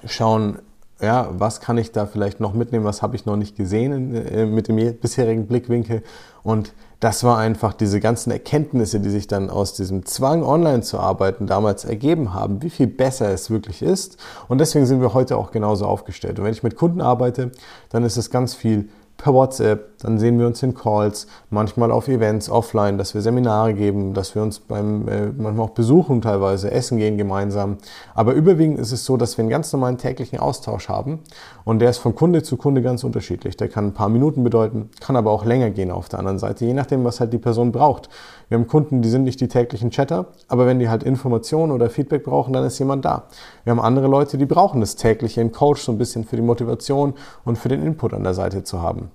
schauen, 0.06 0.60
ja, 1.02 1.30
was 1.32 1.60
kann 1.60 1.78
ich 1.78 1.92
da 1.92 2.06
vielleicht 2.06 2.40
noch 2.40 2.54
mitnehmen, 2.54 2.86
was 2.86 3.02
habe 3.02 3.16
ich 3.16 3.26
noch 3.26 3.36
nicht 3.36 3.56
gesehen 3.56 4.16
äh, 4.16 4.46
mit 4.46 4.68
dem 4.68 4.98
bisherigen 4.98 5.48
Blickwinkel. 5.48 6.04
Und 6.44 6.74
das 7.00 7.24
war 7.24 7.38
einfach 7.38 7.74
diese 7.74 8.00
ganzen 8.00 8.32
Erkenntnisse, 8.32 9.00
die 9.00 9.10
sich 9.10 9.28
dann 9.28 9.50
aus 9.50 9.74
diesem 9.74 10.06
Zwang, 10.06 10.44
online 10.44 10.82
zu 10.82 11.00
arbeiten, 11.00 11.48
damals 11.48 11.84
ergeben 11.84 12.34
haben, 12.34 12.62
wie 12.62 12.70
viel 12.70 12.88
besser 12.88 13.30
es 13.30 13.50
wirklich 13.50 13.82
ist. 13.82 14.18
Und 14.48 14.60
deswegen 14.60 14.86
sind 14.86 15.02
wir 15.02 15.14
heute 15.14 15.38
auch 15.38 15.52
genauso 15.52 15.86
aufgestellt. 15.86 16.40
Und 16.40 16.46
wenn 16.46 16.54
ich 16.54 16.64
mit 16.64 16.76
Kunden 16.78 17.02
arbeite, 17.02 17.52
dann 17.90 18.06
ist 18.06 18.16
es 18.16 18.30
ganz 18.30 18.54
viel 18.54 18.88
per 19.24 19.34
WhatsApp, 19.34 20.00
dann 20.00 20.20
sehen 20.20 20.38
wir 20.38 20.46
uns 20.46 20.62
in 20.64 20.76
Calls, 20.76 21.28
manchmal 21.50 21.92
auf 21.92 22.10
Events 22.10 22.50
offline, 22.50 22.98
dass 22.98 23.14
wir 23.14 23.22
Seminare 23.22 23.74
geben, 23.74 24.14
dass 24.14 24.36
wir 24.36 24.42
uns 24.42 24.60
beim 24.60 25.08
äh, 25.08 25.28
manchmal 25.28 25.68
auch 25.68 25.70
besuchen 25.70 26.22
teilweise, 26.22 26.70
essen 26.72 26.98
gehen 26.98 27.18
gemeinsam. 27.18 27.78
Aber 28.16 28.34
überwiegend 28.34 28.80
ist 28.80 28.92
es 28.92 29.06
so, 29.06 29.16
dass 29.16 29.38
wir 29.38 29.44
einen 29.44 29.50
ganz 29.50 29.72
normalen 29.72 29.98
täglichen 29.98 30.40
Austausch 30.40 30.90
haben 30.90 31.20
und 31.64 31.80
der 31.80 31.90
ist 31.90 32.00
von 32.00 32.16
Kunde 32.16 32.44
zu 32.44 32.58
Kunde 32.58 32.82
ganz 32.82 33.06
unterschiedlich. 33.06 33.56
Der 33.56 33.70
kann 33.70 33.88
ein 33.88 33.94
paar 33.94 34.10
Minuten 34.10 34.44
bedeuten, 34.44 34.90
kann 35.00 35.16
aber 35.16 35.32
auch 35.32 35.46
länger 35.46 35.70
gehen 35.70 35.90
auf 35.90 36.10
der 36.10 36.20
anderen 36.20 36.38
Seite, 36.38 36.66
je 36.66 36.74
nachdem, 36.74 37.06
was 37.06 37.22
halt 37.22 37.32
die 37.32 37.38
Person 37.38 37.72
braucht. 37.72 38.10
Wir 38.50 38.58
haben 38.58 38.68
Kunden, 38.68 39.02
die 39.02 39.10
sind 39.10 39.24
nicht 39.24 39.40
die 39.40 39.48
täglichen 39.48 39.90
Chatter, 39.90 40.28
aber 40.50 40.68
wenn 40.68 40.80
die 40.80 40.90
halt 40.90 41.02
Informationen 41.02 41.72
oder 41.72 41.90
Feedback 41.90 42.26
brauchen, 42.26 42.52
dann 42.52 42.66
ist 42.66 42.78
jemand 42.78 43.06
da. 43.06 43.24
Wir 43.64 43.72
haben 43.72 43.80
andere 43.80 44.08
Leute, 44.08 44.38
die 44.38 44.46
brauchen 44.46 44.82
das 44.82 44.98
tägliche 44.98 45.40
im 45.40 45.54
Coach 45.54 45.82
so 45.82 45.94
ein 45.94 45.98
bisschen 45.98 46.26
für 46.26 46.36
die 46.36 46.42
Motivation 46.42 47.14
und 47.46 47.58
für 47.58 47.70
den 47.70 47.82
Input 47.82 48.14
an 48.14 48.24
der 48.26 48.34
Seite 48.34 48.66
zu 48.66 48.82
haben. 48.82 49.13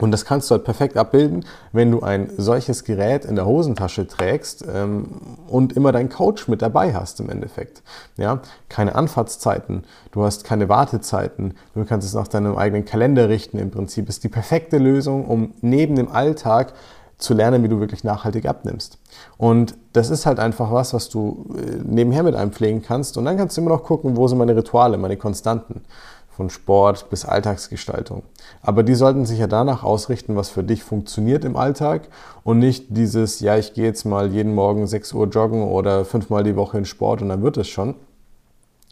Und 0.00 0.12
das 0.12 0.24
kannst 0.24 0.48
du 0.48 0.54
halt 0.54 0.64
perfekt 0.64 0.96
abbilden, 0.96 1.44
wenn 1.72 1.90
du 1.90 2.02
ein 2.02 2.30
solches 2.36 2.84
Gerät 2.84 3.24
in 3.24 3.34
der 3.34 3.46
Hosentasche 3.46 4.06
trägst 4.06 4.64
ähm, 4.72 5.06
und 5.48 5.72
immer 5.72 5.90
deinen 5.90 6.08
Coach 6.08 6.46
mit 6.46 6.62
dabei 6.62 6.94
hast 6.94 7.18
im 7.20 7.30
Endeffekt. 7.30 7.82
Ja? 8.16 8.40
Keine 8.68 8.94
Anfahrtszeiten, 8.94 9.84
du 10.12 10.22
hast 10.22 10.44
keine 10.44 10.68
Wartezeiten, 10.68 11.54
du 11.74 11.84
kannst 11.84 12.06
es 12.06 12.14
nach 12.14 12.28
deinem 12.28 12.56
eigenen 12.56 12.84
Kalender 12.84 13.28
richten. 13.28 13.58
Im 13.58 13.70
Prinzip 13.70 14.08
ist 14.08 14.22
die 14.22 14.28
perfekte 14.28 14.78
Lösung, 14.78 15.26
um 15.26 15.54
neben 15.60 15.96
dem 15.96 16.10
Alltag 16.12 16.74
zu 17.18 17.34
lernen, 17.34 17.64
wie 17.64 17.68
du 17.68 17.80
wirklich 17.80 18.04
nachhaltig 18.04 18.46
abnimmst. 18.46 18.98
Und 19.36 19.76
das 19.92 20.10
ist 20.10 20.24
halt 20.24 20.38
einfach 20.38 20.70
was, 20.70 20.94
was 20.94 21.08
du 21.08 21.46
äh, 21.56 21.78
nebenher 21.84 22.22
mit 22.22 22.36
einem 22.36 22.52
pflegen 22.52 22.82
kannst. 22.82 23.18
Und 23.18 23.24
dann 23.24 23.36
kannst 23.36 23.56
du 23.56 23.60
immer 23.60 23.70
noch 23.70 23.82
gucken, 23.82 24.16
wo 24.16 24.28
sind 24.28 24.38
meine 24.38 24.54
Rituale, 24.54 24.96
meine 24.98 25.16
Konstanten 25.16 25.82
von 26.38 26.50
Sport 26.50 27.10
bis 27.10 27.24
Alltagsgestaltung. 27.24 28.22
Aber 28.62 28.84
die 28.84 28.94
sollten 28.94 29.26
sich 29.26 29.40
ja 29.40 29.48
danach 29.48 29.82
ausrichten, 29.82 30.36
was 30.36 30.50
für 30.50 30.62
dich 30.62 30.84
funktioniert 30.84 31.44
im 31.44 31.56
Alltag 31.56 32.02
und 32.44 32.60
nicht 32.60 32.86
dieses, 32.90 33.40
ja, 33.40 33.58
ich 33.58 33.74
gehe 33.74 33.86
jetzt 33.86 34.04
mal 34.04 34.30
jeden 34.30 34.54
Morgen 34.54 34.86
6 34.86 35.14
Uhr 35.14 35.26
joggen 35.26 35.64
oder 35.64 36.04
fünfmal 36.04 36.44
die 36.44 36.54
Woche 36.54 36.78
in 36.78 36.84
Sport 36.84 37.22
und 37.22 37.28
dann 37.28 37.42
wird 37.42 37.56
es 37.56 37.66
schon. 37.66 37.96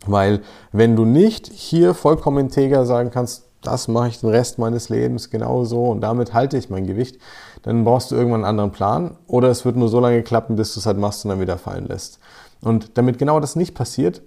Weil 0.06 0.40
wenn 0.72 0.96
du 0.96 1.04
nicht 1.04 1.46
hier 1.46 1.94
vollkommen 1.94 2.38
integer 2.38 2.84
sagen 2.84 3.12
kannst, 3.12 3.44
das 3.62 3.86
mache 3.86 4.08
ich 4.08 4.18
den 4.18 4.30
Rest 4.30 4.58
meines 4.58 4.88
Lebens 4.88 5.30
genauso 5.30 5.84
und 5.84 6.00
damit 6.00 6.34
halte 6.34 6.58
ich 6.58 6.68
mein 6.68 6.84
Gewicht, 6.84 7.20
dann 7.62 7.84
brauchst 7.84 8.10
du 8.10 8.16
irgendwann 8.16 8.40
einen 8.40 8.50
anderen 8.50 8.72
Plan 8.72 9.18
oder 9.28 9.50
es 9.50 9.64
wird 9.64 9.76
nur 9.76 9.88
so 9.88 10.00
lange 10.00 10.24
klappen, 10.24 10.56
bis 10.56 10.74
du 10.74 10.80
es 10.80 10.86
halt 10.86 10.98
machst 10.98 11.24
und 11.24 11.28
dann 11.28 11.40
wieder 11.40 11.58
fallen 11.58 11.86
lässt. 11.86 12.18
Und 12.60 12.98
damit 12.98 13.18
genau 13.18 13.38
das 13.38 13.54
nicht 13.54 13.76
passiert, 13.76 14.20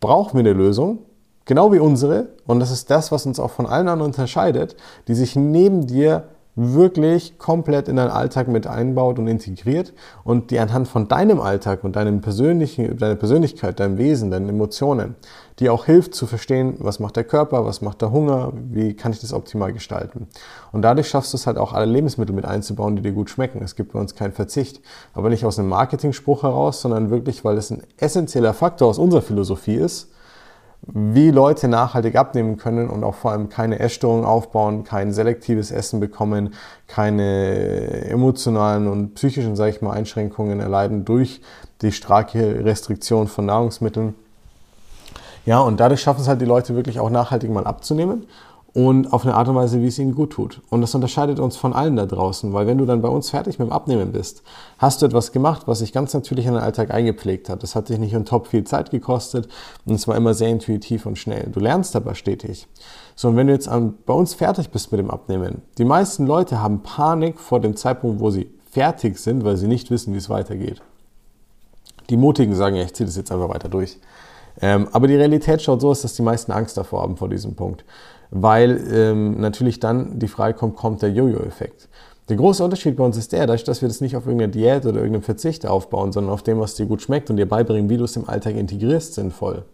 brauchen 0.00 0.34
wir 0.34 0.40
eine 0.40 0.52
Lösung, 0.52 0.98
Genau 1.46 1.72
wie 1.72 1.78
unsere, 1.78 2.28
und 2.46 2.60
das 2.60 2.70
ist 2.70 2.90
das, 2.90 3.12
was 3.12 3.26
uns 3.26 3.38
auch 3.38 3.50
von 3.50 3.66
allen 3.66 3.88
anderen 3.88 4.10
unterscheidet, 4.10 4.76
die 5.08 5.14
sich 5.14 5.36
neben 5.36 5.86
dir 5.86 6.24
wirklich 6.56 7.36
komplett 7.38 7.88
in 7.88 7.96
deinen 7.96 8.10
Alltag 8.10 8.46
mit 8.48 8.66
einbaut 8.66 9.18
und 9.18 9.26
integriert 9.26 9.92
und 10.22 10.50
die 10.50 10.60
anhand 10.60 10.86
von 10.86 11.08
deinem 11.08 11.40
Alltag 11.40 11.82
und 11.82 11.96
deinem 11.96 12.20
persönlichen, 12.20 12.96
deiner 12.96 13.16
Persönlichkeit, 13.16 13.80
deinem 13.80 13.98
Wesen, 13.98 14.30
deinen 14.30 14.48
Emotionen, 14.48 15.16
die 15.58 15.68
auch 15.68 15.84
hilft 15.84 16.14
zu 16.14 16.26
verstehen, 16.26 16.76
was 16.78 17.00
macht 17.00 17.16
der 17.16 17.24
Körper, 17.24 17.64
was 17.64 17.80
macht 17.80 18.02
der 18.02 18.12
Hunger, 18.12 18.52
wie 18.54 18.94
kann 18.94 19.12
ich 19.12 19.20
das 19.20 19.32
optimal 19.32 19.72
gestalten. 19.72 20.28
Und 20.70 20.82
dadurch 20.82 21.08
schaffst 21.08 21.32
du 21.32 21.36
es 21.36 21.46
halt 21.46 21.58
auch 21.58 21.72
alle 21.72 21.90
Lebensmittel 21.90 22.34
mit 22.34 22.44
einzubauen, 22.44 22.94
die 22.96 23.02
dir 23.02 23.12
gut 23.12 23.30
schmecken. 23.30 23.60
Es 23.62 23.74
gibt 23.74 23.92
bei 23.92 23.98
uns 23.98 24.14
keinen 24.14 24.32
Verzicht. 24.32 24.80
Aber 25.12 25.30
nicht 25.30 25.44
aus 25.44 25.58
einem 25.58 25.68
Marketing-Spruch 25.68 26.44
heraus, 26.44 26.80
sondern 26.80 27.10
wirklich, 27.10 27.44
weil 27.44 27.56
es 27.56 27.70
ein 27.70 27.82
essentieller 27.98 28.54
Faktor 28.54 28.88
aus 28.88 28.98
unserer 28.98 29.22
Philosophie 29.22 29.74
ist, 29.74 30.13
wie 30.86 31.30
Leute 31.30 31.68
nachhaltig 31.68 32.16
abnehmen 32.16 32.56
können 32.56 32.90
und 32.90 33.04
auch 33.04 33.14
vor 33.14 33.32
allem 33.32 33.48
keine 33.48 33.78
Essstörungen 33.78 34.24
aufbauen, 34.24 34.84
kein 34.84 35.12
selektives 35.12 35.70
Essen 35.70 36.00
bekommen, 36.00 36.54
keine 36.86 38.06
emotionalen 38.06 38.88
und 38.88 39.14
psychischen, 39.14 39.56
sage 39.56 39.70
ich 39.70 39.82
mal, 39.82 39.92
Einschränkungen 39.92 40.60
erleiden 40.60 41.04
durch 41.04 41.40
die 41.80 41.92
starke 41.92 42.64
Restriktion 42.64 43.28
von 43.28 43.46
Nahrungsmitteln. 43.46 44.14
Ja, 45.46 45.60
und 45.60 45.80
dadurch 45.80 46.00
schaffen 46.00 46.20
es 46.20 46.28
halt 46.28 46.40
die 46.40 46.46
Leute 46.46 46.74
wirklich 46.74 47.00
auch 47.00 47.10
nachhaltig 47.10 47.50
mal 47.50 47.66
abzunehmen 47.66 48.26
und 48.74 49.12
auf 49.12 49.24
eine 49.24 49.36
Art 49.36 49.46
und 49.48 49.54
Weise, 49.54 49.80
wie 49.80 49.86
es 49.86 50.00
ihnen 50.00 50.16
gut 50.16 50.30
tut. 50.30 50.60
Und 50.68 50.80
das 50.80 50.94
unterscheidet 50.96 51.38
uns 51.38 51.56
von 51.56 51.72
allen 51.72 51.94
da 51.94 52.06
draußen, 52.06 52.52
weil 52.52 52.66
wenn 52.66 52.76
du 52.76 52.84
dann 52.84 53.02
bei 53.02 53.08
uns 53.08 53.30
fertig 53.30 53.60
mit 53.60 53.68
dem 53.68 53.72
Abnehmen 53.72 54.10
bist, 54.10 54.42
hast 54.78 55.00
du 55.00 55.06
etwas 55.06 55.30
gemacht, 55.30 55.62
was 55.66 55.78
sich 55.78 55.92
ganz 55.92 56.12
natürlich 56.12 56.46
in 56.46 56.54
den 56.54 56.62
Alltag 56.62 56.90
eingepflegt 56.90 57.48
hat. 57.48 57.62
Das 57.62 57.76
hat 57.76 57.88
dich 57.88 58.00
nicht 58.00 58.16
on 58.16 58.24
top 58.24 58.48
viel 58.48 58.64
Zeit 58.64 58.90
gekostet 58.90 59.48
und 59.86 59.94
es 59.94 60.08
war 60.08 60.16
immer 60.16 60.34
sehr 60.34 60.48
intuitiv 60.48 61.06
und 61.06 61.18
schnell. 61.18 61.48
Du 61.52 61.60
lernst 61.60 61.94
aber 61.94 62.16
stetig. 62.16 62.66
So, 63.14 63.28
und 63.28 63.36
wenn 63.36 63.46
du 63.46 63.52
jetzt 63.52 63.68
an, 63.68 63.94
bei 64.06 64.12
uns 64.12 64.34
fertig 64.34 64.70
bist 64.70 64.90
mit 64.90 64.98
dem 64.98 65.10
Abnehmen, 65.10 65.62
die 65.78 65.84
meisten 65.84 66.26
Leute 66.26 66.60
haben 66.60 66.82
Panik 66.82 67.38
vor 67.38 67.60
dem 67.60 67.76
Zeitpunkt, 67.76 68.20
wo 68.20 68.30
sie 68.30 68.50
fertig 68.72 69.18
sind, 69.18 69.44
weil 69.44 69.56
sie 69.56 69.68
nicht 69.68 69.92
wissen, 69.92 70.12
wie 70.14 70.18
es 70.18 70.28
weitergeht. 70.28 70.82
Die 72.10 72.16
Mutigen 72.16 72.56
sagen, 72.56 72.74
ja, 72.74 72.82
ich 72.82 72.92
ziehe 72.92 73.06
das 73.06 73.16
jetzt 73.16 73.30
einfach 73.30 73.48
weiter 73.48 73.68
durch. 73.68 73.98
Ähm, 74.60 74.88
aber 74.92 75.06
die 75.06 75.16
Realität 75.16 75.62
schaut 75.62 75.80
so 75.80 75.90
aus, 75.90 76.02
dass 76.02 76.14
die 76.14 76.22
meisten 76.22 76.52
Angst 76.52 76.76
davor 76.76 77.02
haben 77.02 77.16
vor 77.16 77.28
diesem 77.28 77.54
Punkt 77.54 77.84
weil 78.34 78.84
ähm, 78.92 79.40
natürlich 79.40 79.78
dann 79.78 80.18
die 80.18 80.28
Frage 80.28 80.54
kommt, 80.58 80.76
kommt 80.76 81.02
der 81.02 81.10
Jojo-Effekt. 81.10 81.88
Der 82.28 82.36
große 82.36 82.64
Unterschied 82.64 82.96
bei 82.96 83.04
uns 83.04 83.16
ist 83.16 83.32
der, 83.32 83.46
dass 83.46 83.80
wir 83.80 83.88
das 83.88 84.00
nicht 84.00 84.16
auf 84.16 84.26
irgendeine 84.26 84.50
Diät 84.50 84.84
oder 84.84 84.96
irgendeinem 84.96 85.22
Verzicht 85.22 85.66
aufbauen, 85.66 86.10
sondern 86.10 86.32
auf 86.32 86.42
dem, 86.42 86.58
was 86.58 86.74
dir 86.74 86.86
gut 86.86 87.00
schmeckt 87.00 87.30
und 87.30 87.36
dir 87.36 87.48
beibringen, 87.48 87.88
wie 87.88 87.96
du 87.96 88.04
es 88.04 88.16
im 88.16 88.28
Alltag 88.28 88.56
integrierst, 88.56 89.14
sinnvoll. 89.14 89.64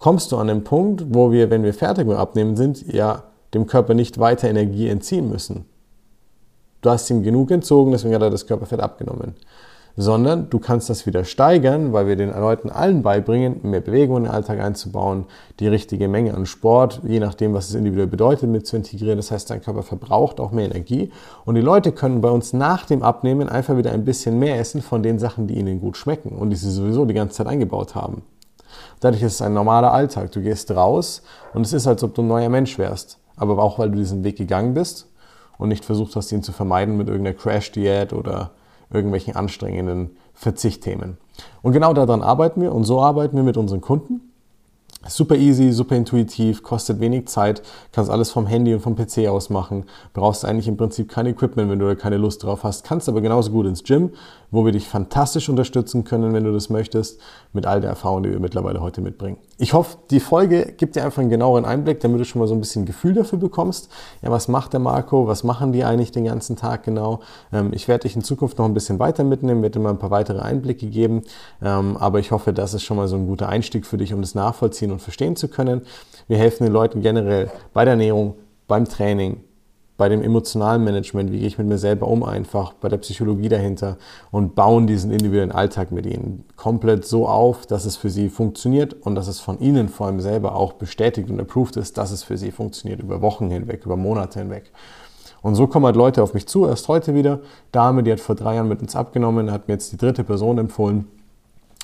Kommst 0.00 0.30
du 0.30 0.36
an 0.36 0.48
den 0.48 0.64
Punkt, 0.64 1.06
wo 1.08 1.32
wir, 1.32 1.50
wenn 1.50 1.62
wir 1.62 1.72
fertig 1.72 2.06
mit 2.06 2.18
Abnehmen 2.18 2.56
sind, 2.56 2.92
ja 2.92 3.24
dem 3.54 3.66
Körper 3.66 3.94
nicht 3.94 4.18
weiter 4.18 4.48
Energie 4.48 4.88
entziehen 4.88 5.30
müssen. 5.30 5.64
Du 6.82 6.90
hast 6.90 7.08
ihm 7.08 7.22
genug 7.22 7.50
entzogen, 7.50 7.92
deswegen 7.92 8.14
hat 8.14 8.22
er 8.22 8.30
das 8.30 8.46
Körperfett 8.46 8.80
abgenommen 8.80 9.34
sondern 10.00 10.48
du 10.48 10.60
kannst 10.60 10.88
das 10.88 11.06
wieder 11.06 11.24
steigern, 11.24 11.92
weil 11.92 12.06
wir 12.06 12.14
den 12.14 12.30
Leuten 12.30 12.70
allen 12.70 13.02
beibringen, 13.02 13.58
mehr 13.64 13.80
Bewegung 13.80 14.18
in 14.18 14.22
den 14.22 14.32
Alltag 14.32 14.60
einzubauen, 14.60 15.24
die 15.58 15.66
richtige 15.66 16.06
Menge 16.06 16.34
an 16.34 16.46
Sport, 16.46 17.00
je 17.02 17.18
nachdem, 17.18 17.52
was 17.52 17.68
es 17.68 17.74
individuell 17.74 18.06
bedeutet, 18.06 18.48
mit 18.48 18.64
zu 18.64 18.76
integrieren. 18.76 19.16
Das 19.16 19.32
heißt, 19.32 19.50
dein 19.50 19.60
Körper 19.60 19.82
verbraucht 19.82 20.38
auch 20.38 20.52
mehr 20.52 20.66
Energie 20.66 21.10
und 21.44 21.56
die 21.56 21.60
Leute 21.60 21.90
können 21.90 22.20
bei 22.20 22.30
uns 22.30 22.52
nach 22.52 22.86
dem 22.86 23.02
Abnehmen 23.02 23.48
einfach 23.48 23.76
wieder 23.76 23.90
ein 23.90 24.04
bisschen 24.04 24.38
mehr 24.38 24.60
essen 24.60 24.82
von 24.82 25.02
den 25.02 25.18
Sachen, 25.18 25.48
die 25.48 25.58
ihnen 25.58 25.80
gut 25.80 25.96
schmecken 25.96 26.30
und 26.30 26.50
die 26.50 26.56
sie 26.56 26.70
sowieso 26.70 27.04
die 27.04 27.14
ganze 27.14 27.38
Zeit 27.38 27.48
eingebaut 27.48 27.96
haben. 27.96 28.22
Dadurch 29.00 29.24
ist 29.24 29.34
es 29.34 29.42
ein 29.42 29.52
normaler 29.52 29.92
Alltag. 29.92 30.30
Du 30.30 30.40
gehst 30.40 30.70
raus 30.70 31.22
und 31.54 31.62
es 31.62 31.72
ist, 31.72 31.88
als 31.88 32.04
ob 32.04 32.14
du 32.14 32.22
ein 32.22 32.28
neuer 32.28 32.48
Mensch 32.48 32.78
wärst. 32.78 33.18
Aber 33.36 33.60
auch, 33.60 33.80
weil 33.80 33.90
du 33.90 33.98
diesen 33.98 34.22
Weg 34.22 34.36
gegangen 34.36 34.74
bist 34.74 35.08
und 35.58 35.70
nicht 35.70 35.84
versucht 35.84 36.14
hast, 36.14 36.30
ihn 36.30 36.44
zu 36.44 36.52
vermeiden 36.52 36.96
mit 36.96 37.08
irgendeiner 37.08 37.36
Crash-Diät 37.36 38.12
oder 38.12 38.52
irgendwelchen 38.90 39.36
anstrengenden 39.36 40.16
Verzichtthemen. 40.34 41.18
Und 41.62 41.72
genau 41.72 41.92
daran 41.94 42.22
arbeiten 42.22 42.60
wir 42.60 42.74
und 42.74 42.84
so 42.84 43.00
arbeiten 43.00 43.36
wir 43.36 43.42
mit 43.42 43.56
unseren 43.56 43.80
Kunden. 43.80 44.20
Super 45.06 45.36
easy, 45.36 45.72
super 45.72 45.94
intuitiv, 45.94 46.62
kostet 46.62 46.98
wenig 46.98 47.28
Zeit, 47.28 47.62
kannst 47.92 48.10
alles 48.10 48.32
vom 48.32 48.46
Handy 48.46 48.74
und 48.74 48.80
vom 48.80 48.96
PC 48.96 49.28
aus 49.28 49.48
machen, 49.48 49.84
brauchst 50.12 50.44
eigentlich 50.44 50.66
im 50.66 50.76
Prinzip 50.76 51.08
kein 51.08 51.26
Equipment, 51.26 51.70
wenn 51.70 51.78
du 51.78 51.86
da 51.86 51.94
keine 51.94 52.16
Lust 52.16 52.42
drauf 52.42 52.64
hast, 52.64 52.84
kannst 52.84 53.08
aber 53.08 53.20
genauso 53.20 53.52
gut 53.52 53.66
ins 53.66 53.84
Gym, 53.84 54.10
wo 54.50 54.64
wir 54.64 54.72
dich 54.72 54.88
fantastisch 54.88 55.48
unterstützen 55.48 56.02
können, 56.02 56.32
wenn 56.32 56.44
du 56.44 56.52
das 56.52 56.68
möchtest, 56.68 57.20
mit 57.52 57.64
all 57.64 57.80
der 57.80 57.90
Erfahrung, 57.90 58.24
die 58.24 58.30
wir 58.30 58.40
mittlerweile 58.40 58.80
heute 58.80 59.00
mitbringen. 59.00 59.38
Ich 59.60 59.72
hoffe, 59.72 59.98
die 60.12 60.20
Folge 60.20 60.72
gibt 60.76 60.94
dir 60.94 61.04
einfach 61.04 61.20
einen 61.20 61.30
genaueren 61.30 61.64
Einblick, 61.64 61.98
damit 61.98 62.20
du 62.20 62.24
schon 62.24 62.38
mal 62.38 62.46
so 62.46 62.54
ein 62.54 62.60
bisschen 62.60 62.86
Gefühl 62.86 63.14
dafür 63.14 63.40
bekommst. 63.40 63.90
Ja, 64.22 64.30
was 64.30 64.46
macht 64.46 64.72
der 64.72 64.78
Marco? 64.78 65.26
Was 65.26 65.42
machen 65.42 65.72
die 65.72 65.82
eigentlich 65.82 66.12
den 66.12 66.26
ganzen 66.26 66.54
Tag 66.54 66.84
genau? 66.84 67.20
Ähm, 67.52 67.72
ich 67.72 67.88
werde 67.88 68.02
dich 68.02 68.14
in 68.14 68.22
Zukunft 68.22 68.58
noch 68.58 68.66
ein 68.66 68.74
bisschen 68.74 69.00
weiter 69.00 69.24
mitnehmen, 69.24 69.62
werde 69.62 69.80
dir 69.80 69.82
mal 69.82 69.90
ein 69.90 69.98
paar 69.98 70.12
weitere 70.12 70.38
Einblicke 70.38 70.86
geben, 70.86 71.22
ähm, 71.60 71.96
aber 71.96 72.20
ich 72.20 72.30
hoffe, 72.30 72.52
das 72.52 72.72
ist 72.72 72.84
schon 72.84 72.96
mal 72.96 73.08
so 73.08 73.16
ein 73.16 73.26
guter 73.26 73.48
Einstieg 73.48 73.84
für 73.84 73.98
dich, 73.98 74.14
um 74.14 74.20
das 74.20 74.36
nachvollziehen 74.36 74.92
und 74.92 75.02
verstehen 75.02 75.34
zu 75.34 75.48
können. 75.48 75.82
Wir 76.28 76.38
helfen 76.38 76.62
den 76.62 76.72
Leuten 76.72 77.02
generell 77.02 77.50
bei 77.72 77.84
der 77.84 77.94
Ernährung, 77.94 78.34
beim 78.68 78.84
Training, 78.84 79.40
bei 79.98 80.08
dem 80.08 80.22
emotionalen 80.22 80.82
Management, 80.84 81.32
wie 81.32 81.40
gehe 81.40 81.48
ich 81.48 81.58
mit 81.58 81.66
mir 81.66 81.76
selber 81.76 82.06
um 82.06 82.22
einfach, 82.22 82.72
bei 82.72 82.88
der 82.88 82.98
Psychologie 82.98 83.48
dahinter 83.48 83.98
und 84.30 84.54
bauen 84.54 84.86
diesen 84.86 85.10
individuellen 85.10 85.50
Alltag 85.52 85.90
mit 85.90 86.06
ihnen 86.06 86.44
komplett 86.56 87.04
so 87.04 87.28
auf, 87.28 87.66
dass 87.66 87.84
es 87.84 87.96
für 87.96 88.08
sie 88.08 88.28
funktioniert 88.28 88.94
und 88.94 89.16
dass 89.16 89.26
es 89.26 89.40
von 89.40 89.58
ihnen 89.58 89.88
vor 89.88 90.06
allem 90.06 90.20
selber 90.20 90.54
auch 90.54 90.74
bestätigt 90.74 91.28
und 91.28 91.40
approved 91.40 91.76
ist, 91.76 91.98
dass 91.98 92.12
es 92.12 92.22
für 92.22 92.38
sie 92.38 92.52
funktioniert 92.52 93.00
über 93.00 93.20
Wochen 93.20 93.50
hinweg, 93.50 93.84
über 93.84 93.96
Monate 93.96 94.38
hinweg. 94.38 94.70
Und 95.42 95.56
so 95.56 95.66
kommen 95.66 95.86
halt 95.86 95.96
Leute 95.96 96.22
auf 96.22 96.32
mich 96.32 96.46
zu, 96.46 96.66
erst 96.66 96.86
heute 96.86 97.14
wieder. 97.14 97.40
Dame, 97.72 98.04
die 98.04 98.12
hat 98.12 98.20
vor 98.20 98.36
drei 98.36 98.54
Jahren 98.54 98.68
mit 98.68 98.80
uns 98.80 98.94
abgenommen, 98.94 99.50
hat 99.50 99.66
mir 99.66 99.74
jetzt 99.74 99.90
die 99.92 99.96
dritte 99.96 100.22
Person 100.22 100.58
empfohlen 100.58 101.06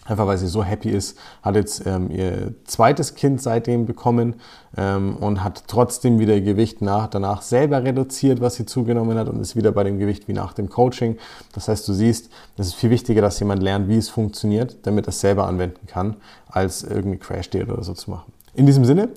Einfach 0.04 0.26
weil 0.26 0.36
sie 0.36 0.48
so 0.48 0.62
happy 0.62 0.90
ist, 0.90 1.18
hat 1.42 1.54
jetzt 1.54 1.86
ähm, 1.86 2.10
ihr 2.10 2.54
zweites 2.64 3.14
Kind 3.14 3.40
seitdem 3.40 3.86
bekommen 3.86 4.34
ähm, 4.76 5.16
und 5.16 5.42
hat 5.42 5.64
trotzdem 5.66 6.18
wieder 6.18 6.40
Gewicht 6.40 6.82
nach, 6.82 7.08
danach 7.08 7.40
selber 7.40 7.84
reduziert, 7.84 8.40
was 8.40 8.56
sie 8.56 8.66
zugenommen 8.66 9.16
hat 9.16 9.28
und 9.28 9.40
ist 9.40 9.56
wieder 9.56 9.72
bei 9.72 9.82
dem 9.82 9.98
Gewicht 9.98 10.28
wie 10.28 10.34
nach 10.34 10.52
dem 10.52 10.68
Coaching. 10.68 11.16
Das 11.54 11.68
heißt, 11.68 11.88
du 11.88 11.94
siehst, 11.94 12.30
es 12.58 12.68
ist 12.68 12.74
viel 12.74 12.90
wichtiger, 12.90 13.22
dass 13.22 13.40
jemand 13.40 13.62
lernt, 13.62 13.88
wie 13.88 13.96
es 13.96 14.10
funktioniert, 14.10 14.76
damit 14.82 15.06
er 15.06 15.10
es 15.10 15.20
selber 15.20 15.46
anwenden 15.46 15.86
kann, 15.86 16.16
als 16.48 16.82
irgendeine 16.82 17.18
Crash-Diät 17.18 17.70
oder 17.70 17.82
so 17.82 17.94
zu 17.94 18.10
machen. 18.10 18.32
In 18.54 18.66
diesem 18.66 18.84
Sinne, 18.84 19.08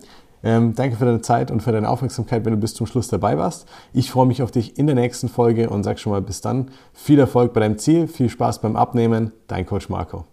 ähm, 0.44 0.76
danke 0.76 0.96
für 0.96 1.06
deine 1.06 1.22
Zeit 1.22 1.52
und 1.52 1.62
für 1.62 1.72
deine 1.72 1.90
Aufmerksamkeit, 1.90 2.46
wenn 2.46 2.54
du 2.54 2.60
bis 2.60 2.74
zum 2.74 2.88
Schluss 2.88 3.08
dabei 3.08 3.38
warst. 3.38 3.68
Ich 3.92 4.12
freue 4.12 4.28
mich 4.28 4.42
auf 4.42 4.52
dich 4.52 4.78
in 4.78 4.86
der 4.86 4.96
nächsten 4.96 5.28
Folge 5.28 5.70
und 5.70 5.84
sag 5.84 6.00
schon 6.00 6.14
mal 6.14 6.22
bis 6.22 6.40
dann. 6.42 6.72
Viel 6.94 7.20
Erfolg 7.20 7.54
bei 7.54 7.60
deinem 7.60 7.78
Ziel, 7.78 8.08
viel 8.08 8.30
Spaß 8.30 8.62
beim 8.62 8.76
Abnehmen. 8.76 9.34
Dein 9.48 9.66
Coach 9.66 9.90
Marco. 9.90 10.28